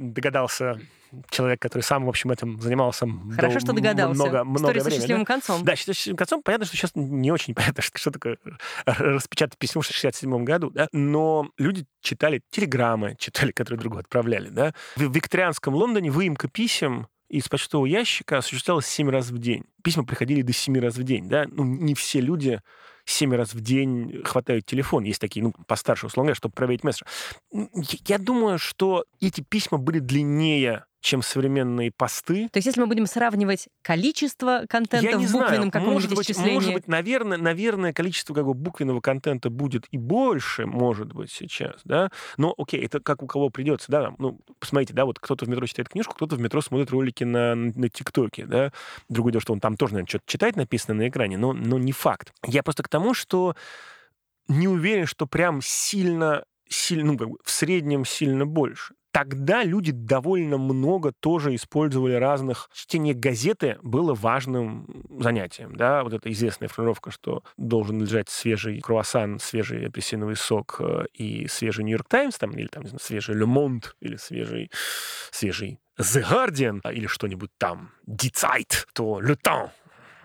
[0.00, 0.80] Догадался
[1.28, 4.14] человек, который сам, в общем, этим занимался Хорошо, что догадался.
[4.14, 4.98] много, много История времени.
[5.00, 5.26] счастливым да?
[5.26, 5.64] концом.
[5.64, 6.42] Да, счастливым концом.
[6.42, 8.38] Понятно, что сейчас не очень понятно, что, что такое
[8.86, 10.88] распечатать письмо в 67 году, да?
[10.92, 14.48] но люди читали телеграммы, читали, которые другу отправляли.
[14.48, 14.72] Да?
[14.96, 19.64] В викторианском Лондоне выемка писем из почтового ящика осуществлялась 7 раз в день.
[19.84, 21.28] Письма приходили до 7 раз в день.
[21.28, 21.44] Да?
[21.48, 22.60] Ну, не все люди
[23.10, 25.04] 7 раз в день хватают телефон.
[25.04, 27.04] Есть такие, ну, постарше, условно чтобы проверить месседж.
[28.06, 32.48] Я думаю, что эти письма были длиннее чем современные посты.
[32.48, 36.26] То есть, если мы будем сравнивать количество контента Я не в буквенном каком-нибудь может быть,
[36.26, 36.54] исчислении...
[36.54, 41.80] может быть, наверное, наверное, количество как бы буквенного контента будет и больше, может быть, сейчас,
[41.84, 42.10] да.
[42.36, 44.14] Но, окей, это как у кого придется, да.
[44.18, 47.54] Ну, посмотрите, да, вот кто-то в метро читает книжку, кто-то в метро смотрит ролики на,
[47.54, 48.72] на ТикТоке, да.
[49.08, 51.92] Другое дело, что он там тоже, наверное, что-то читает написано на экране, но, но не
[51.92, 52.32] факт.
[52.46, 53.56] Я просто к тому, что
[54.48, 58.94] не уверен, что прям сильно сильно, ну, как бы в среднем сильно больше.
[59.12, 62.70] Тогда люди довольно много тоже использовали разных...
[62.72, 69.40] Чтение газеты было важным занятием, да, вот эта известная формулировка, что должен лежать свежий круассан,
[69.40, 73.86] свежий апельсиновый сок э, и свежий Нью-Йорк Таймс, там, или там, знаю, свежий Le Monde,
[74.00, 74.70] или свежий,
[75.32, 79.70] свежий The Guardian, или что-нибудь там, Die Zeit, то Le Temps,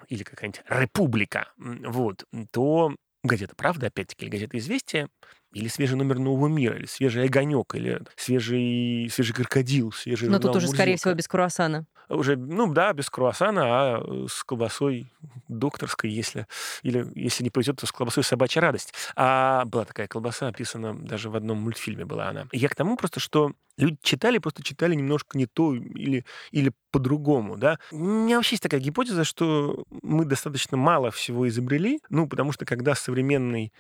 [0.09, 2.95] или какая-нибудь Република, вот, то
[3.25, 5.09] газета «Правда», опять-таки, или газета «Известия»,
[5.55, 10.43] или свежий номер «Нового мира», или свежий «Огонек», или свежий, свежий «Крокодил», свежий Но тут
[10.43, 10.99] журнал уже, скорее «Мурзилка».
[10.99, 11.85] всего, без круассана.
[12.09, 15.07] Уже, ну да, без круассана, а э, с колбасой
[15.47, 16.45] докторской, если,
[16.83, 18.93] или если не повезет, то с колбасой собачья радость.
[19.15, 22.47] А была такая колбаса, описана даже в одном мультфильме была она.
[22.51, 27.57] Я к тому просто, что люди читали, просто читали немножко не то или, или по-другому,
[27.57, 27.79] да.
[27.91, 32.65] У меня вообще есть такая гипотеза, что мы достаточно мало всего изобрели, ну, потому что
[32.65, 33.73] когда современный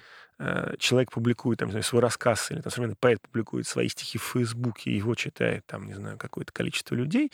[0.79, 4.23] человек публикует, там, не знаю, свой рассказ, или там, современный поэт публикует свои стихи в
[4.23, 7.31] Фейсбуке, его читает, там, не знаю, какое-то количество людей,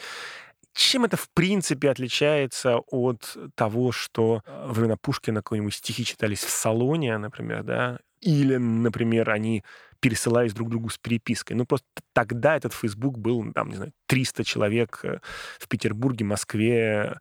[0.74, 6.44] чем это, в принципе, отличается от того, что э, во времена Пушкина какие-нибудь стихи читались
[6.44, 9.64] в салоне, например, да, или, например, они
[10.00, 11.56] пересылались друг другу с перепиской.
[11.56, 15.20] Ну, просто тогда этот Facebook был, там, не знаю, 300 человек э,
[15.60, 17.20] в Петербурге, Москве,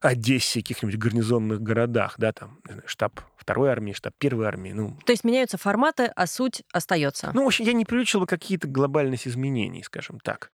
[0.00, 4.96] Одессе, каких-нибудь гарнизонных городах, да, там, не знаю, штаб второй армии, штаб первой армии, ну...
[5.04, 7.30] То есть меняются форматы, а суть остается.
[7.34, 10.50] Ну, в общем, я не привлечил бы какие-то глобальность изменений, скажем так.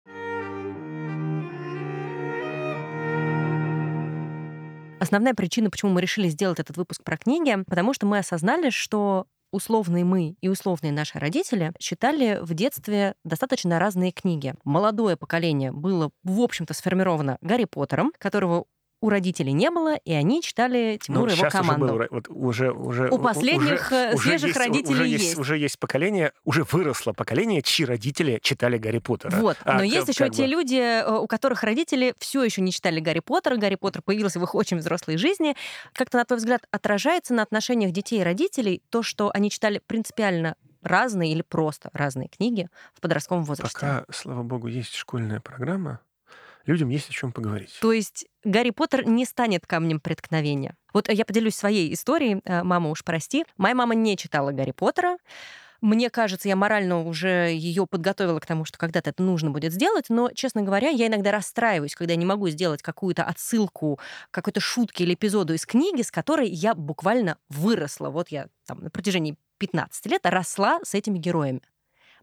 [4.99, 9.27] Основная причина, почему мы решили сделать этот выпуск про книги, потому что мы осознали, что
[9.51, 14.55] условные мы и условные наши родители читали в детстве достаточно разные книги.
[14.63, 18.65] Молодое поколение было, в общем-то, сформировано Гарри Поттером, которого
[18.99, 21.85] у родителей не было, и они читали Тимура Ну, его щас уже команду.
[21.87, 25.37] было, вот уже, уже, У последних, э, уже свежих есть, родителей уже есть.
[25.37, 29.35] Уже есть поколение, уже выросло поколение, чьи родители читали Гарри Поттера.
[29.37, 29.57] Вот.
[29.63, 32.61] А, Но как- есть еще как те бы- люди, э, у которых родители все еще
[32.61, 33.55] не читали Гарри Поттера.
[33.57, 35.55] Гарри Поттер появился в их очень взрослой жизни.
[35.93, 40.55] Как-то, на твой взгляд, отражается на отношениях детей и родителей то, что они читали принципиально
[40.81, 43.73] разные или просто разные книги в подростковом возрасте.
[43.73, 45.99] Пока, слава богу, есть школьная программа,
[46.67, 47.77] людям есть о чем поговорить.
[47.81, 50.75] То есть Гарри Поттер не станет камнем преткновения.
[50.93, 52.41] Вот я поделюсь своей историей.
[52.45, 53.45] Э, Мама, уж прости.
[53.57, 55.17] Моя мама не читала Гарри Поттера.
[55.81, 60.05] Мне кажется, я морально уже ее подготовила к тому, что когда-то это нужно будет сделать,
[60.09, 63.99] но, честно говоря, я иногда расстраиваюсь, когда я не могу сделать какую-то отсылку
[64.31, 68.09] какой-то шутке или эпизоду из книги, с которой я буквально выросла.
[68.09, 71.61] Вот я там на протяжении 15 лет росла с этими героями.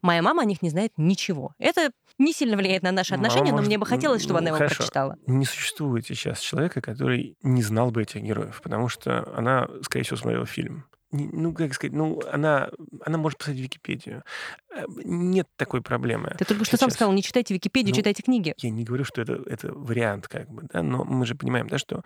[0.05, 1.55] Моя мама о них не знает ничего.
[1.59, 4.39] Это не сильно влияет на наши Мама отношения, но может- мне бы хотелось, чтобы ну,
[4.41, 4.77] она его хорошо.
[4.77, 5.17] прочитала.
[5.27, 10.19] Не существует сейчас человека, который не знал бы этих героев, потому что она, скорее всего,
[10.19, 10.85] смотрела фильм.
[11.11, 12.69] Ну, как сказать, ну, она,
[13.03, 14.25] она может посмотреть Википедию.
[14.77, 16.35] Э, Нет такой проблемы.
[16.39, 16.97] Ты только что сам сейчас.
[16.97, 18.53] сказал, не читайте Википедию, Ну, читайте книги.
[18.59, 21.79] Я не говорю, что это, это вариант, как бы, да, но мы же понимаем, да,
[21.79, 22.03] что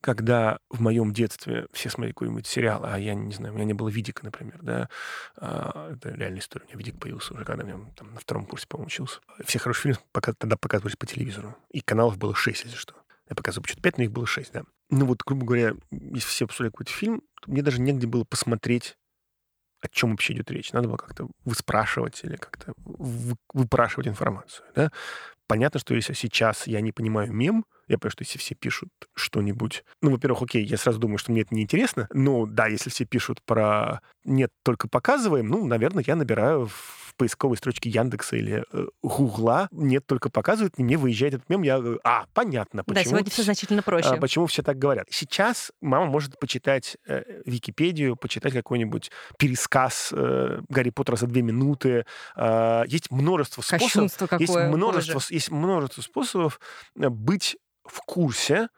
[0.00, 3.74] когда в моем детстве все смотрели какой-нибудь сериал, а я не знаю, у меня не
[3.74, 4.88] было видика, например, да,
[5.36, 8.66] а, это реальная история, у меня видик появился уже, когда я там, на втором курсе,
[8.66, 9.20] по-моему, учился.
[9.44, 12.94] Все хорошие фильмы пока, тогда показывались по телевизору, и каналов было шесть, если что.
[13.28, 14.64] Я показывал почему-то пять, но их было шесть, да.
[14.90, 18.96] Ну вот, грубо говоря, если все обсуждали какой-то фильм, мне даже негде было посмотреть,
[19.80, 20.72] о чем вообще идет речь.
[20.72, 24.90] Надо было как-то выспрашивать или как-то вы- выпрашивать информацию, да.
[25.50, 29.82] Понятно, что если сейчас я не понимаю мем, я понимаю, что если все пишут что-нибудь...
[30.00, 32.06] Ну, во-первых, окей, я сразу думаю, что мне это неинтересно.
[32.12, 36.70] Но да, если все пишут про «нет, только показываем», ну, наверное, я набираю
[37.20, 39.68] поисковой строчки Яндекса или э, Гугла.
[39.72, 43.04] Нет, только показывают, и мне выезжает этот мем, я говорю, а, понятно, почему.
[43.04, 44.08] Да, сегодня все значительно проще.
[44.08, 45.06] А, почему все так говорят.
[45.10, 52.06] Сейчас мама может почитать э, Википедию, почитать какой-нибудь пересказ э, Гарри Поттера за две минуты.
[52.36, 54.16] Э, есть множество способов.
[54.16, 56.58] какое, есть множество, есть множество способов
[56.96, 58.68] э, быть в курсе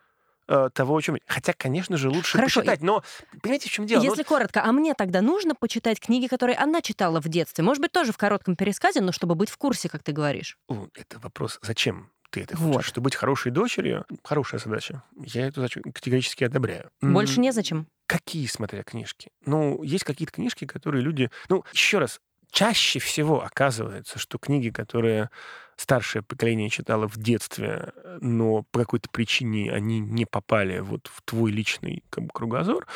[0.52, 1.18] э, того, о чем...
[1.26, 3.02] Хотя, конечно же, лучше Хорошо, почитать, но
[3.40, 4.02] понимаете, в чем дело?
[4.02, 7.64] Если Ну, коротко, а мне тогда нужно почитать книги, которые она читала в детстве?
[7.64, 10.58] Может быть, тоже в коротком пересказе, но чтобы быть в курсе, как ты говоришь.
[10.68, 12.76] о, это вопрос, зачем ты это Вот.
[12.76, 12.88] хочешь?
[12.88, 15.02] Чтобы быть хорошей дочерью, хорошая задача.
[15.16, 16.90] Я эту задачу категорически одобряю.
[17.00, 17.86] Больше незачем.
[18.06, 19.30] Какие, смотря книжки?
[19.46, 21.30] Ну, есть какие-то книжки, которые люди...
[21.48, 22.20] Ну, еще раз,
[22.52, 25.30] чаще всего оказывается, что книги, которые
[25.76, 31.50] старшее поколение читало в детстве, но по какой-то причине они не попали вот в твой
[31.50, 32.86] личный как бы, кругозор,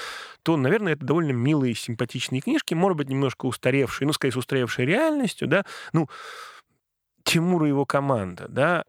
[0.45, 4.87] то, наверное, это довольно милые, симпатичные книжки, может быть, немножко устаревшие, ну, скорее, с устаревшей
[4.87, 6.09] реальностью, да, ну,
[7.25, 8.85] Тимур и его команда, да,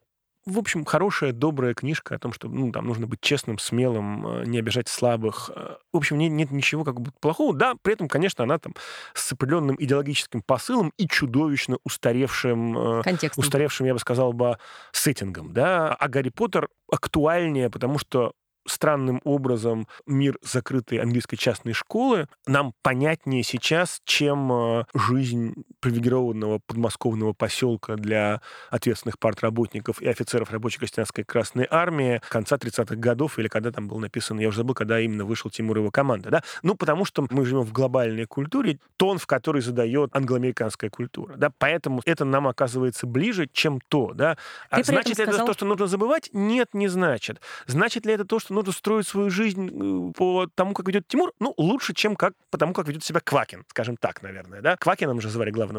[0.47, 4.43] в общем, хорошая, добрая книжка о том, что ну, там нужно быть честным, смелым, э,
[4.45, 5.51] не обижать слабых.
[5.55, 7.53] Э, В общем, не- нет ничего как бы плохого.
[7.55, 8.73] Да, при этом, конечно, она там
[9.13, 13.43] с определенным идеологическим посылом и чудовищно устаревшим, э, Контекстом.
[13.43, 14.57] устаревшим, я бы сказал бы,
[14.93, 15.53] сеттингом.
[15.53, 15.93] Да?
[15.93, 18.31] А Гарри Поттер актуальнее, потому что
[18.69, 25.53] странным образом мир закрытой английской частной школы нам понятнее сейчас, чем жизнь
[25.87, 33.39] привилегированного подмосковного поселка для ответственных партработников и офицеров рабочей крестьянской Красной Армии конца 30-х годов,
[33.39, 36.29] или когда там был написан, я уже забыл, когда именно вышел Тимур и его команда.
[36.29, 36.43] Да?
[36.63, 41.35] Ну, потому что мы живем в глобальной культуре, тон, в который задает англоамериканская культура.
[41.35, 41.51] Да?
[41.57, 44.13] Поэтому это нам оказывается ближе, чем то.
[44.13, 44.37] Да?
[44.69, 46.29] А Ты значит ли это сказал- то, что нужно забывать?
[46.33, 47.41] Нет, не значит.
[47.65, 51.31] Значит ли это то, что нужно строить свою жизнь э, по тому, как ведет Тимур?
[51.39, 54.61] Ну, лучше, чем как, по тому, как ведет себя Квакин, скажем так, наверное.
[54.61, 54.75] Да?
[54.77, 55.76] Квакином же звали главного...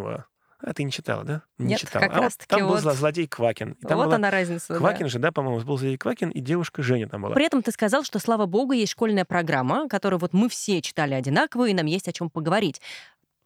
[0.61, 1.43] А ты не читала, да?
[1.59, 2.03] Не Нет, читала.
[2.03, 3.73] как а вот раз-таки там был вот- зло- злодей Квакин.
[3.73, 4.73] И там вот была она разница.
[4.73, 4.79] да.
[4.79, 7.35] Квакин же, да, по-моему, был злодей Квакин, и девушка Женя там была.
[7.35, 11.15] При этом ты сказал, что, слава богу, есть школьная программа, которую вот мы все читали
[11.15, 12.81] одинаково, и нам есть о чем поговорить.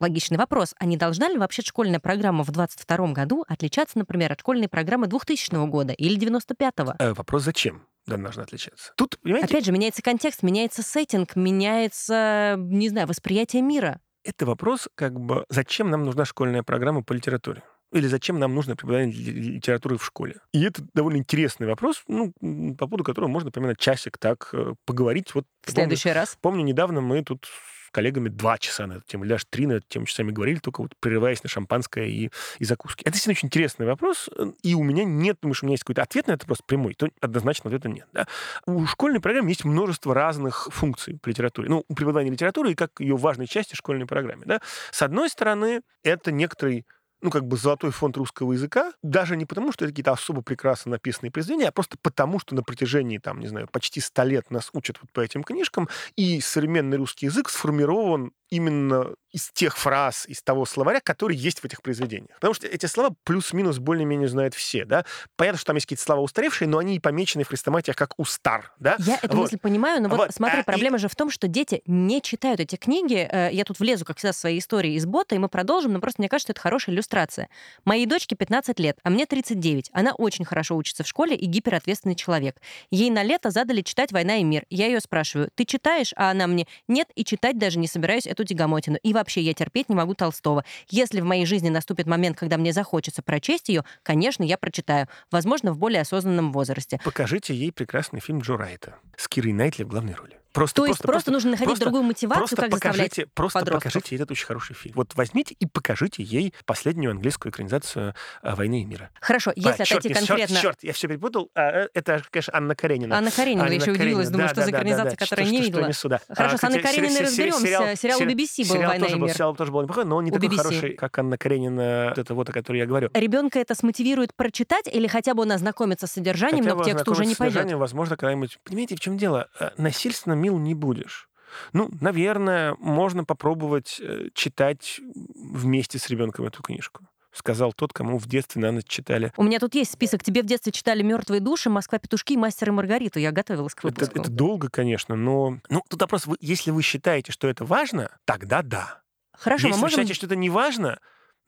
[0.00, 0.74] Логичный вопрос.
[0.78, 5.06] А не должна ли вообще школьная программа в 22 году отличаться, например, от школьной программы
[5.06, 6.94] 2000 года или 95-го?
[6.98, 8.92] Э, вопрос, зачем да, должна отличаться?
[8.96, 14.00] Тут, понимаете, Опять же, меняется контекст, меняется сеттинг, меняется, не знаю, восприятие мира.
[14.24, 17.62] Это вопрос, как бы, зачем нам нужна школьная программа по литературе?
[17.92, 20.36] Или зачем нам нужно преподавание ли- литературы в школе?
[20.52, 22.32] И это довольно интересный вопрос, ну,
[22.74, 25.34] по поводу которого можно примерно часик так э, поговорить.
[25.34, 26.38] Вот В следующий раз.
[26.40, 27.48] Помню, помню, недавно мы тут
[27.92, 30.82] коллегами два часа на эту тему, или даже три на эту тему часами говорили, только
[30.82, 33.02] вот прерываясь на шампанское и, и закуски.
[33.02, 35.84] Это действительно очень интересный вопрос, э, и у меня нет, потому что у меня есть
[35.84, 38.06] какой-то ответ на этот вопрос прямой, то однозначно ответа нет.
[38.12, 38.26] Да?
[38.66, 41.68] У школьной программы есть множество разных функций по литературе.
[41.68, 44.44] Ну, у преподавания литературы и как ее важной части школьной программы.
[44.46, 44.60] Да?
[44.90, 46.86] С одной стороны, это некоторый
[47.22, 50.92] ну, как бы золотой фонд русского языка, даже не потому, что это какие-то особо прекрасно
[50.92, 54.70] написанные произведения, а просто потому, что на протяжении, там, не знаю, почти ста лет нас
[54.72, 60.42] учат вот по этим книжкам, и современный русский язык сформирован именно из тех фраз, из
[60.42, 62.34] того словаря, который есть в этих произведениях.
[62.34, 65.06] Потому что эти слова плюс-минус более-менее знают все, да.
[65.36, 68.74] Понятно, что там есть какие-то слова устаревшие, но они и помечены в хрестоматиях как «устар»,
[68.78, 68.96] да.
[68.98, 69.44] Я эту Вот.
[69.44, 72.20] мысль понимаю, но вот, Вот, смотри, а, и- проблема же в том, что дети не
[72.20, 73.26] читают эти книги.
[73.30, 76.00] Э, Я тут влезу, как всегда, в свои истории из бота, и мы продолжим, но
[76.00, 77.48] просто мне кажется, это хорошая иллюстрация.
[77.86, 79.88] Моей дочке 15 лет, а мне 39.
[79.94, 82.56] Она очень хорошо учится в школе и гиперответственный человек.
[82.90, 84.64] Ей на лето задали читать «Война и мир».
[84.68, 86.12] Я ее спрашиваю, ты читаешь?
[86.16, 88.98] А она мне, нет, и читать даже не собираюсь эту тягомотину.
[89.02, 90.64] И вообще я терпеть не могу Толстого.
[90.88, 95.08] Если в моей жизни наступит момент, когда мне захочется прочесть ее, конечно, я прочитаю.
[95.30, 97.00] Возможно, в более осознанном возрасте.
[97.04, 100.38] Покажите ей прекрасный фильм Джо Райта с Кирой Найтли в главной роли.
[100.52, 103.92] Просто, То есть просто, нужно находить просто- другую мотивацию, Просто как покажите, просто подростков.
[103.92, 104.94] покажите ей этот очень хороший фильм.
[104.96, 109.10] Вот возьмите и покажите ей последнюю английскую экранизацию а, «Войны и мира».
[109.20, 110.60] Хорошо, если А, отойти я- чёрт, конкретно...
[110.60, 111.50] чёрт, я все перепутал.
[111.54, 113.16] А, э, это, конечно, Анна Каренина.
[113.16, 115.16] Анна Каренина, я Анна еще удивилась, Каренина, думаю, да, что да, за да, экранизация, да,
[115.16, 115.88] которую что- не что- что видела.
[115.88, 116.20] несу, да.
[116.28, 117.96] Хорошо, А, с Анной Карениной разберемся.
[117.96, 119.32] Сериал у BBC был «Война и мир».
[119.34, 122.48] Сериал тоже был неплохой, но он не такой хороший, как Анна Каренина, вот это вот,
[122.50, 123.10] о которой я говорю.
[123.14, 127.24] Ребенка это смотивирует прочитать или хотя бы он ознакомится с содержанием, но к тексту уже
[127.24, 127.72] не пойдет?
[127.72, 128.58] Возможно, когда-нибудь...
[128.64, 129.48] Понимаете, в чем дело?
[129.58, 131.28] Э, Насильственно мил не будешь.
[131.72, 135.00] Ну, наверное, можно попробовать э, читать
[135.34, 137.06] вместе с ребенком эту книжку.
[137.34, 139.32] Сказал тот, кому в детстве на ночь читали.
[139.38, 140.22] У меня тут есть список.
[140.22, 143.18] Тебе в детстве читали «Мертвые души», «Москва петушки» и «Мастер и Маргариту».
[143.18, 144.20] Я готовилась к Это, выпуску.
[144.20, 145.58] это долго, конечно, но...
[145.70, 149.02] Ну, тут вопрос, вы- если вы считаете, что это важно, тогда да.
[149.32, 150.98] Хорошо, если мы вы можем, считаете, что это не важно,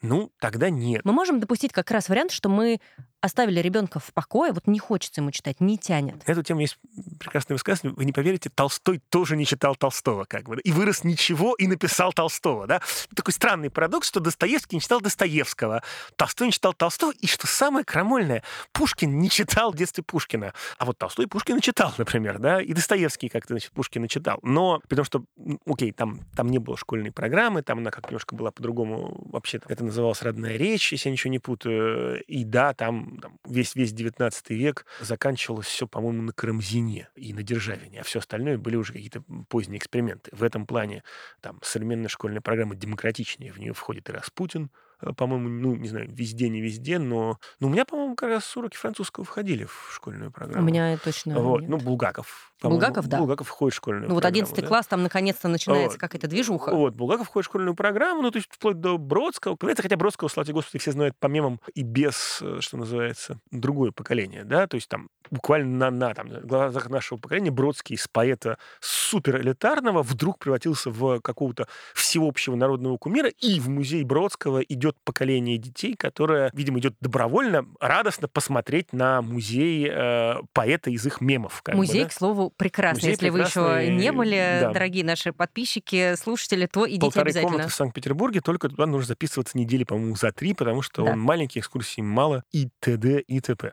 [0.01, 1.03] ну, тогда нет.
[1.05, 2.81] мы можем допустить как раз вариант, что мы
[3.25, 6.17] оставили ребенка в покое, вот не хочется ему читать, не тянет.
[6.27, 6.79] Эту тему есть
[7.19, 7.97] прекрасное высказывание.
[7.97, 10.61] Вы не поверите, Толстой тоже не читал Толстого, как бы.
[10.61, 12.83] И вырос ничего, и написал Толстого, да?
[13.17, 15.83] Такой странный парадокс, что Достоевский не читал Достоевского,
[16.17, 20.53] Толстой не читал Толстого, и что самое крамольное, Пушкин не читал в детстве Пушкина.
[20.77, 24.39] А вот Толстой Пушкина читал, например, да, и Достоевский как-то, значит, Пушкина читал.
[24.43, 25.25] Но, потому что,
[25.67, 29.83] окей, там, там не было школьной программы, там она как немножко была по-другому, вообще это
[29.83, 32.23] называлось родная речь, если я ничего не путаю.
[32.25, 37.43] И да, там, там весь, весь 19 век заканчивалось все, по-моему, на Карамзине и на
[37.43, 40.31] Державине, а все остальное были уже какие-то поздние эксперименты.
[40.35, 41.03] В этом плане
[41.41, 43.53] там современная школьная программа демократичнее.
[43.53, 44.71] В нее входит и Распутин,
[45.13, 47.39] по-моему, ну, не знаю, везде, не везде, но...
[47.61, 50.63] Ну, у меня, по-моему, как раз уроки французского входили в школьную программу.
[50.63, 51.71] У меня точно Вот, нет.
[51.71, 52.53] ну, Булгаков.
[52.63, 53.19] Булгаков, да.
[53.19, 54.45] Булгаков входит в школьную Ну, вот программу.
[54.45, 54.67] 11 да.
[54.67, 56.01] класс, там наконец-то начинается Вот.
[56.01, 56.71] какая-то движуха.
[56.75, 59.57] Вот, Булгаков входит в школьную программу, ну, то есть вплоть до Бродского.
[59.57, 63.39] Понимаете, хотя Бродского, слава тебе Господи, все знают по мемам и без, э, что называется,
[63.51, 68.07] другое поколение, да, то есть там буквально на, на там, глазах нашего поколения Бродский из
[68.09, 74.94] поэта супер элитарного вдруг превратился в какого-то всеобщего народного кумира, и в музей Бродского идет
[75.05, 81.61] поколение детей, которое, видимо, идет добровольно, радостно посмотреть на музей э, поэта из их мемов.
[81.63, 82.09] как бы, Музей, да.
[82.09, 82.99] к слову, прекрасный.
[83.01, 84.73] Музей Если вы еще прекрасный, не были, да.
[84.73, 87.51] дорогие наши подписчики, слушатели, то идите полторы обязательно.
[87.53, 91.13] комнаты в Санкт-Петербурге, только туда нужно записываться недели, по-моему, за три, потому что Да.
[91.13, 93.21] он маленький, экскурсий мало, и т.д.
[93.21, 93.73] и т.п.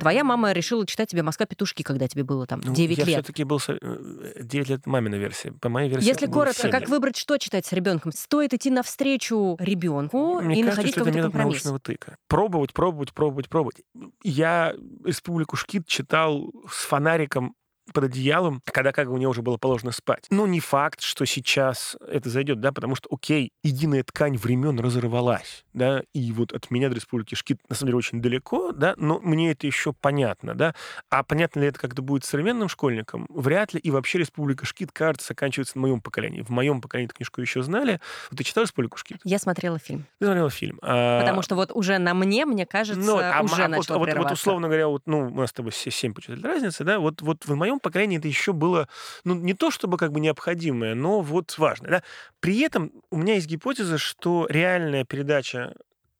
[0.00, 3.14] Твоя мама решила читать тебе «Москва петушки», когда тебе было там Ну, 9 я лет.
[3.16, 3.58] все-таки был...
[3.58, 5.52] со- э, 9 лет мамина версия.
[5.52, 6.88] По моей версии Если коротко, семь как лет.
[6.90, 8.12] выбрать, что читать с ребенком?
[8.12, 11.46] Стоит идти навстречу ребенку Мне и кажется, находить какой-то компромисс.
[11.64, 12.16] научного тыка.
[12.28, 13.76] Пробовать, пробовать, пробовать, пробовать.
[14.22, 17.54] Я «Республику Шкит» читал с фонариком
[17.92, 20.26] под одеялом, когда как бы мне уже было положено спать.
[20.30, 25.64] Но не факт, что сейчас это зайдет, да, потому что, окей, единая ткань времен разорвалась,
[25.72, 29.18] да, и вот от меня до Республики Шкит, на самом деле, очень далеко, да, но
[29.20, 30.74] мне это еще понятно, да.
[31.10, 33.26] А понятно ли это как-то будет современным школьникам?
[33.28, 33.80] Вряд ли.
[33.80, 36.42] И вообще Республика Шкит, кажется, заканчивается в моем поколении.
[36.42, 38.00] В моем поколении эту книжку еще знали.
[38.30, 39.18] Вот ты читал Республику Шкит?
[39.24, 40.06] Я смотрела фильм.
[40.18, 40.78] Ты смотрела фильм.
[40.82, 43.76] А, Потому что вот уже на мне, мне кажется, ну, а уже а вот, начало
[43.76, 44.34] вот, вот прерываться.
[44.34, 47.54] условно говоря, вот, ну, у нас с тобой 7 почитали разницы, да, вот, вот в
[47.54, 48.88] моем поколении это еще было,
[49.24, 52.02] ну, не то чтобы как бы необходимое, но вот важное, да.
[52.40, 55.74] При этом у меня есть гипотеза, что реальная передача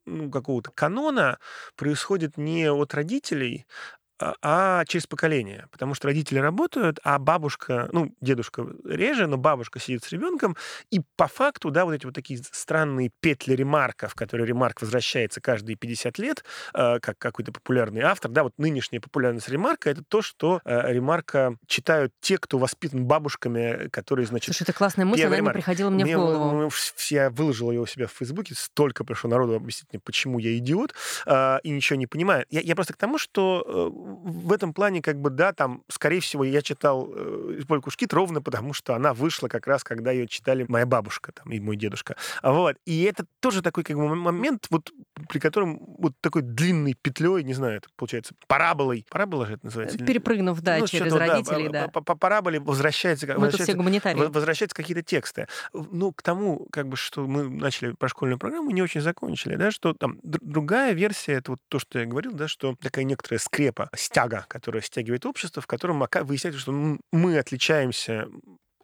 [0.06, 1.38] ну, какого-то канона
[1.76, 3.66] происходит не от родителей,
[4.20, 5.66] а- а через поколение.
[5.70, 10.56] Потому что родители работают, а бабушка, ну, дедушка реже, но бабушка сидит с ребенком,
[10.90, 15.40] и по факту, да, вот эти вот такие странные петли ремарка, в которые ремарк возвращается
[15.40, 20.22] каждые 50 лет, э, как какой-то популярный автор, да, вот нынешняя популярность ремарка, это то,
[20.22, 25.36] что э, ремарка читают те, кто воспитан бабушками, которые, значит, Слушай, это классная мысль, она
[25.36, 25.54] не ремарк.
[25.56, 26.50] приходила мне в мне, голову.
[26.52, 30.38] ну, вс- я выложил ее у себя в Фейсбуке, столько пришло народу объяснить мне, почему
[30.38, 30.94] я идиот,
[31.26, 32.44] а, и ничего не понимаю.
[32.50, 36.20] Я, я просто к тому, что э, в этом плане, как бы, да, там, скорее
[36.20, 40.26] всего, я читал э, Польку Шкит ровно потому, что она вышла как раз, когда ее
[40.26, 42.16] читали моя бабушка там, и мой дедушка.
[42.42, 42.76] А Вот.
[42.86, 44.90] И это тоже такой, как бы, момент, вот,
[45.28, 49.04] при котором вот такой длинной петлей, не знаю, это получается параболой.
[49.10, 49.98] Парабола же это называется?
[49.98, 51.88] Перепрыгнув, да, Ну, через да, родителей, по- да.
[51.88, 53.76] По, по параболе возвращается, все возвращается
[54.28, 55.46] Возвращаются какие-то тексты.
[55.72, 59.70] Ну, к тому, как бы, что мы начали про школьную программу, не очень закончили, да,
[59.70, 63.38] что там др- другая версия, это вот то, что я говорил, да, что такая некоторая
[63.38, 68.28] скрепа, стяга, которая стягивает общество, в котором выясняется, что мы отличаемся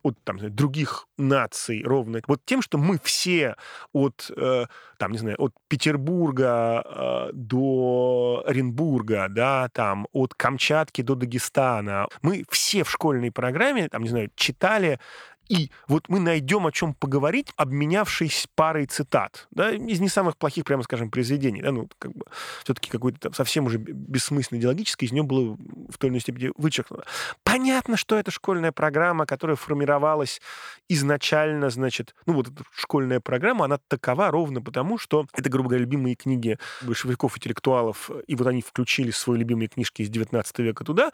[0.05, 3.57] от там, других наций ровно вот тем, что мы все
[3.93, 4.67] от, э,
[4.99, 12.45] там, не знаю, от Петербурга э, до Оренбурга, да, там, от Камчатки до Дагестана, мы
[12.51, 15.01] все в школьной программе, там, не знаю, читали
[15.49, 20.65] и вот мы найдем о чем поговорить, обменявшись парой цитат, да, из не самых плохих,
[20.65, 22.25] прямо скажем, произведений, да, ну, как бы,
[22.65, 26.53] все-таки какой-то там совсем уже бессмысленный идеологический из него было в той или иной степени
[26.57, 27.05] вычеркнуто.
[27.43, 30.41] Понятно, что это школьная программа, которая формировалась
[30.89, 35.85] изначально, значит, ну, вот эта школьная программа, она такова ровно потому, что это, грубо говоря,
[35.85, 41.11] любимые книги большевиков, интеллектуалов, и вот они включили свои любимые книжки из 19 века туда,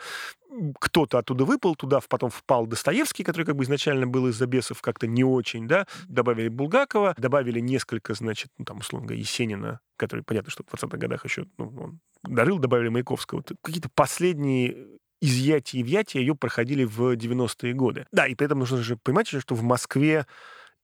[0.80, 5.06] кто-то оттуда выпал, туда потом впал Достоевский, который как бы изначально был из-за бесов как-то
[5.06, 10.50] не очень, да, добавили Булгакова, добавили несколько, значит, ну, там, условно говоря, Есенина, который, понятно,
[10.50, 13.44] что в 20-х годах еще ну, он дожил, добавили Маяковского.
[13.62, 14.86] Какие-то последние
[15.20, 18.06] изъятия и взятия ее проходили в 90-е годы.
[18.12, 20.26] Да, и при этом нужно же понимать, что в Москве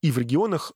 [0.02, 0.72] и в регионах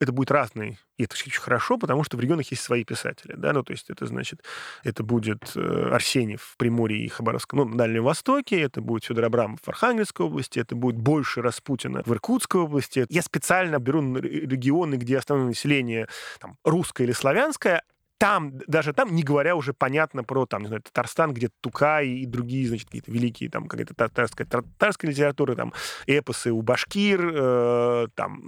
[0.00, 0.78] это будет разный.
[0.96, 3.34] И это очень хорошо, потому что в регионах есть свои писатели.
[3.36, 3.52] Да?
[3.52, 4.42] Ну, то есть это значит,
[4.82, 9.24] это будет э, Арсеньев в Приморье и Хабаровском, ну, на Дальнем Востоке, это будет Федор
[9.24, 13.06] Абрамов в Архангельской области, это будет больше Распутина в Иркутской области.
[13.08, 17.82] Я специально беру регионы, где основное население там, русское или славянское,
[18.18, 22.26] там, даже там, не говоря уже понятно про, там, не знаю, Татарстан, где Тукай и
[22.26, 25.72] другие, значит, какие-то великие, там, какая-то татарская, татарская литература, там,
[26.06, 28.42] эпосы у башкир, э, там...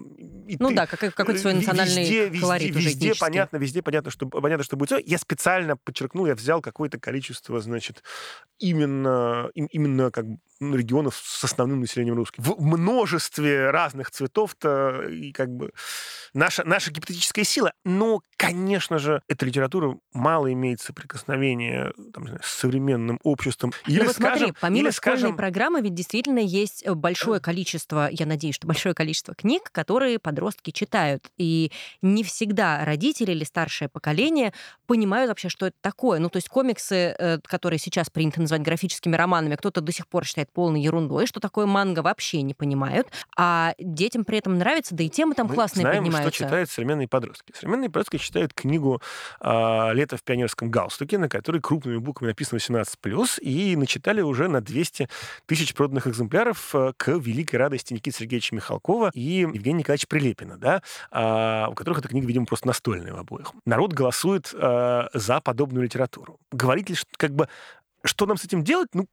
[0.58, 4.10] ну ты, да, как, какой-то свой национальный везде, колорит везде, уже везде понятно, везде понятно,
[4.10, 5.06] что, понятно, что будет.
[5.06, 8.02] Я специально подчеркнул, я взял какое-то количество, значит,
[8.58, 10.26] именно, именно как
[10.60, 12.42] регионов с основным населением русским.
[12.42, 15.72] В множестве разных цветов-то и как бы
[16.34, 17.72] наша, наша гипотетическая сила.
[17.84, 23.72] Но, конечно же, эта литература мало имеет соприкосновения там, знаю, с современным обществом.
[23.86, 25.36] Или, ну вот скажем, смотри, помимо или, школьной скажем...
[25.36, 30.70] программы ведь действительно есть э, большое количество, я надеюсь, что большое количество книг, которые подростки
[30.70, 31.30] читают.
[31.36, 34.52] И не всегда родители или старшее поколение
[34.86, 36.18] понимают вообще, что это такое.
[36.18, 40.24] Ну, то есть комиксы, э, которые сейчас принято называть графическими романами, кто-то до сих пор
[40.24, 45.04] считает полной ерундой, что такое манга вообще не понимают, а детям при этом нравится, да
[45.04, 46.34] и темы там Мы классные знаем, поднимаются.
[46.34, 47.52] что читают современные подростки.
[47.54, 49.00] Современные подростки читают книгу
[49.40, 54.60] э, «Лето в пионерском галстуке», на которой крупными буквами написано 18+, и начитали уже на
[54.60, 55.08] 200
[55.46, 60.82] тысяч проданных экземпляров э, к великой радости Никиты Сергеевича Михалкова и Евгения Николаевича Прилепина, да,
[61.10, 63.52] э, у которых эта книга, видимо, просто настольная в обоих.
[63.64, 66.38] Народ голосует э, за подобную литературу.
[66.52, 67.48] Говорить ли, как бы
[68.04, 68.88] что нам с этим делать?
[68.94, 69.06] Ну,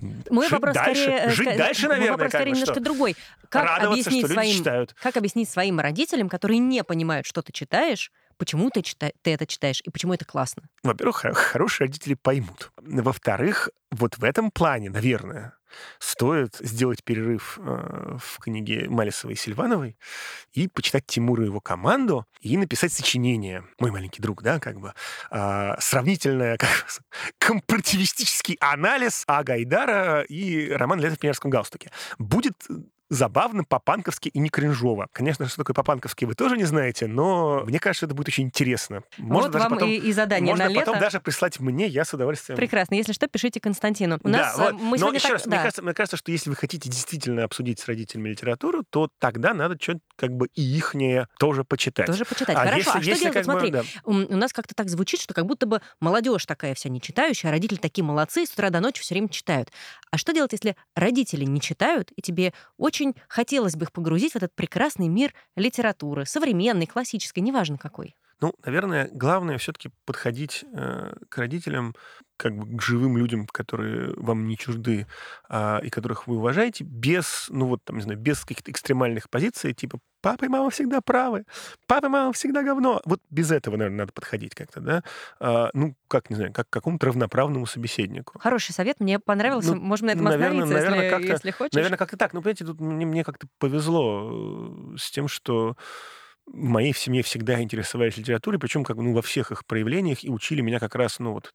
[0.00, 1.58] мой жить вопрос дальше, скорее, жить ска...
[1.58, 2.82] дальше, наверное, мой вопрос скорее немножко что?
[2.82, 3.16] другой.
[3.48, 4.94] Как Радоваться, объяснить что своим, читают.
[4.94, 9.10] как объяснить своим родителям, которые не понимают, что ты читаешь, почему ты, чита...
[9.22, 10.62] ты это читаешь и почему это классно?
[10.82, 12.72] Во-первых, хорошие родители поймут.
[12.76, 15.54] Во-вторых, вот в этом плане, наверное,
[15.98, 19.96] стоит сделать перерыв э, в книге Малисовой и Сильвановой
[20.52, 23.64] и почитать Тимура и его команду и написать сочинение.
[23.78, 24.94] Мой маленький друг, да, как бы
[25.30, 26.86] э, сравнительное, как,
[27.38, 31.90] компаративистический анализ Агайдара и роман «Лето в пионерском галстуке».
[32.18, 32.56] Будет
[33.12, 35.08] забавно, по-панковски и не кринжово.
[35.12, 39.02] Конечно, что такое по-панковски, вы тоже не знаете, но мне кажется, это будет очень интересно.
[39.18, 40.86] Можно вот даже вам потом, и, и задание можно на лето.
[40.86, 42.56] потом даже прислать мне, я с удовольствием.
[42.56, 42.94] Прекрасно.
[42.94, 44.18] Если что, пишите Константину.
[44.22, 44.72] У да, нас вот.
[44.72, 45.32] Э, мы но еще так...
[45.32, 45.50] раз, да.
[45.50, 49.52] мне, кажется, мне кажется, что если вы хотите действительно обсудить с родителями литературу, то тогда
[49.52, 52.06] надо что-то как бы и ихнее тоже почитать.
[52.06, 52.56] Тоже почитать.
[52.56, 53.34] А Хорошо, если, а что если делать?
[53.34, 53.84] Как Смотри, бы, да.
[54.06, 57.52] у нас как-то так звучит, что как будто бы молодежь такая вся не читающая, а
[57.52, 59.70] родители такие молодцы, с утра до ночи все время читают.
[60.10, 64.36] А что делать, если родители не читают, и тебе очень хотелось бы их погрузить в
[64.36, 68.14] этот прекрасный мир литературы, современной, классической, неважно какой?
[68.42, 71.94] Ну, наверное, главное все-таки подходить э, к родителям,
[72.36, 75.06] как бы к живым людям, которые вам не чужды
[75.48, 79.74] э, и которых вы уважаете, без, ну вот там, не знаю, без каких-то экстремальных позиций,
[79.74, 81.44] типа папа и мама всегда правы,
[81.86, 83.02] папа и мама всегда говно.
[83.04, 85.02] Вот без этого, наверное, надо подходить как-то, да?
[85.38, 88.38] А, ну, как, не знаю, как к какому-то равноправному собеседнику.
[88.38, 89.74] Хороший совет, мне понравился.
[89.74, 91.74] Ну, Можем на этом наверное, остановиться, наверное, если, как-то, если хочешь.
[91.74, 92.32] Наверное, как-то так.
[92.32, 95.76] Ну, понимаете, тут мне, мне как-то повезло э, с тем, что
[96.46, 100.60] в моей семье всегда интересовались литературой, причем как ну, во всех их проявлениях, и учили
[100.60, 101.54] меня как раз, ну, вот,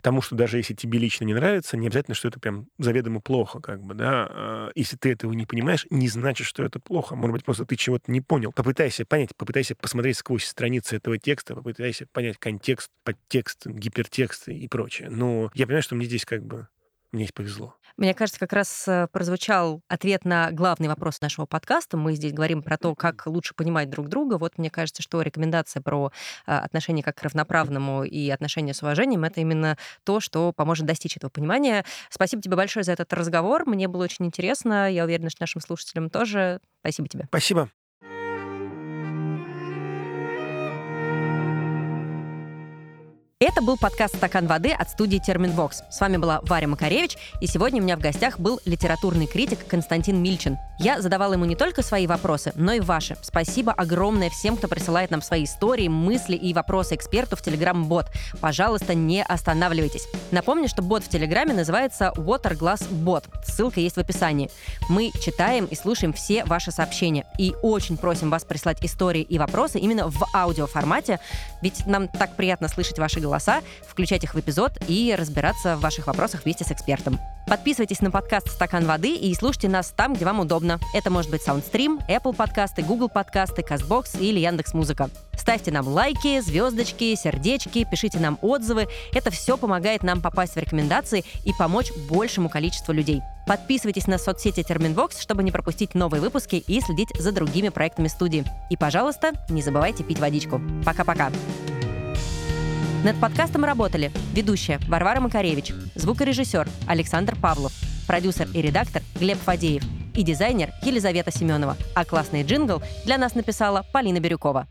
[0.00, 3.60] тому, что даже если тебе лично не нравится, не обязательно, что это прям заведомо плохо,
[3.60, 4.28] как бы, да.
[4.30, 7.16] А, если ты этого не понимаешь, не значит, что это плохо.
[7.16, 8.52] Может быть, просто ты чего-то не понял.
[8.52, 15.08] Попытайся понять, попытайся посмотреть сквозь страницы этого текста, попытайся понять контекст, подтекст, гипертекст и прочее.
[15.10, 16.68] Но я понимаю, что мне здесь как бы
[17.12, 17.77] мне здесь повезло.
[17.98, 21.96] Мне кажется, как раз э, прозвучал ответ на главный вопрос нашего подкаста.
[21.96, 24.38] Мы здесь говорим про то, как лучше понимать друг друга.
[24.38, 26.12] Вот мне кажется, что рекомендация про
[26.46, 31.16] э, отношение как к равноправному и отношение с уважением— это именно то, что поможет достичь
[31.16, 31.84] этого понимания.
[32.08, 33.66] Спасибо тебе большое за этот разговор.
[33.66, 34.88] Мне было очень интересно.
[34.88, 36.60] Я уверена, что нашим слушателям тоже.
[36.80, 37.24] Спасибо тебе.
[37.28, 37.68] Спасибо.
[43.40, 45.84] Это был подкаст «Стакан воды» от студии «Терминвокс».
[45.90, 50.20] С вами была Варя Макаревич, и сегодня у меня в гостях был литературный критик Константин
[50.20, 50.56] Мильчин.
[50.80, 53.16] Я задавала ему не только свои вопросы, но и ваши.
[53.22, 58.06] Спасибо огромное всем, кто присылает нам свои истории, мысли и вопросы эксперту в Телеграм-бот.
[58.40, 60.08] Пожалуйста, не останавливайтесь.
[60.32, 63.24] Напомню, что бот в Телеграме называется Waterglass Bot.
[63.44, 64.50] Ссылка есть в описании.
[64.88, 67.24] Мы читаем и слушаем все ваши сообщения.
[67.38, 71.20] И очень просим вас прислать истории и вопросы именно в аудиоформате,
[71.62, 76.06] ведь нам так приятно слышать ваши голоса включать их в эпизод и разбираться в ваших
[76.06, 77.18] вопросах вместе с экспертом.
[77.48, 80.78] Подписывайтесь на подкаст «Стакан воды» и слушайте нас там, где вам удобно.
[80.92, 85.08] Это может быть SoundStream, Apple подкасты, Google подкасты, CastBox или Яндекс.Музыка.
[85.32, 88.86] Ставьте нам лайки, звездочки, сердечки, пишите нам отзывы.
[89.14, 93.22] Это все помогает нам попасть в рекомендации и помочь большему количеству людей.
[93.46, 98.44] Подписывайтесь на соцсети Терминвокс, чтобы не пропустить новые выпуски и следить за другими проектами студии.
[98.68, 100.60] И, пожалуйста, не забывайте пить водичку.
[100.84, 101.32] Пока-пока.
[103.04, 107.72] Над подкастом работали ведущая Варвара Макаревич, звукорежиссер Александр Павлов,
[108.08, 109.84] продюсер и редактор Глеб Фадеев
[110.14, 111.76] и дизайнер Елизавета Семенова.
[111.94, 114.66] А классный джингл для нас написала Полина Бирюкова.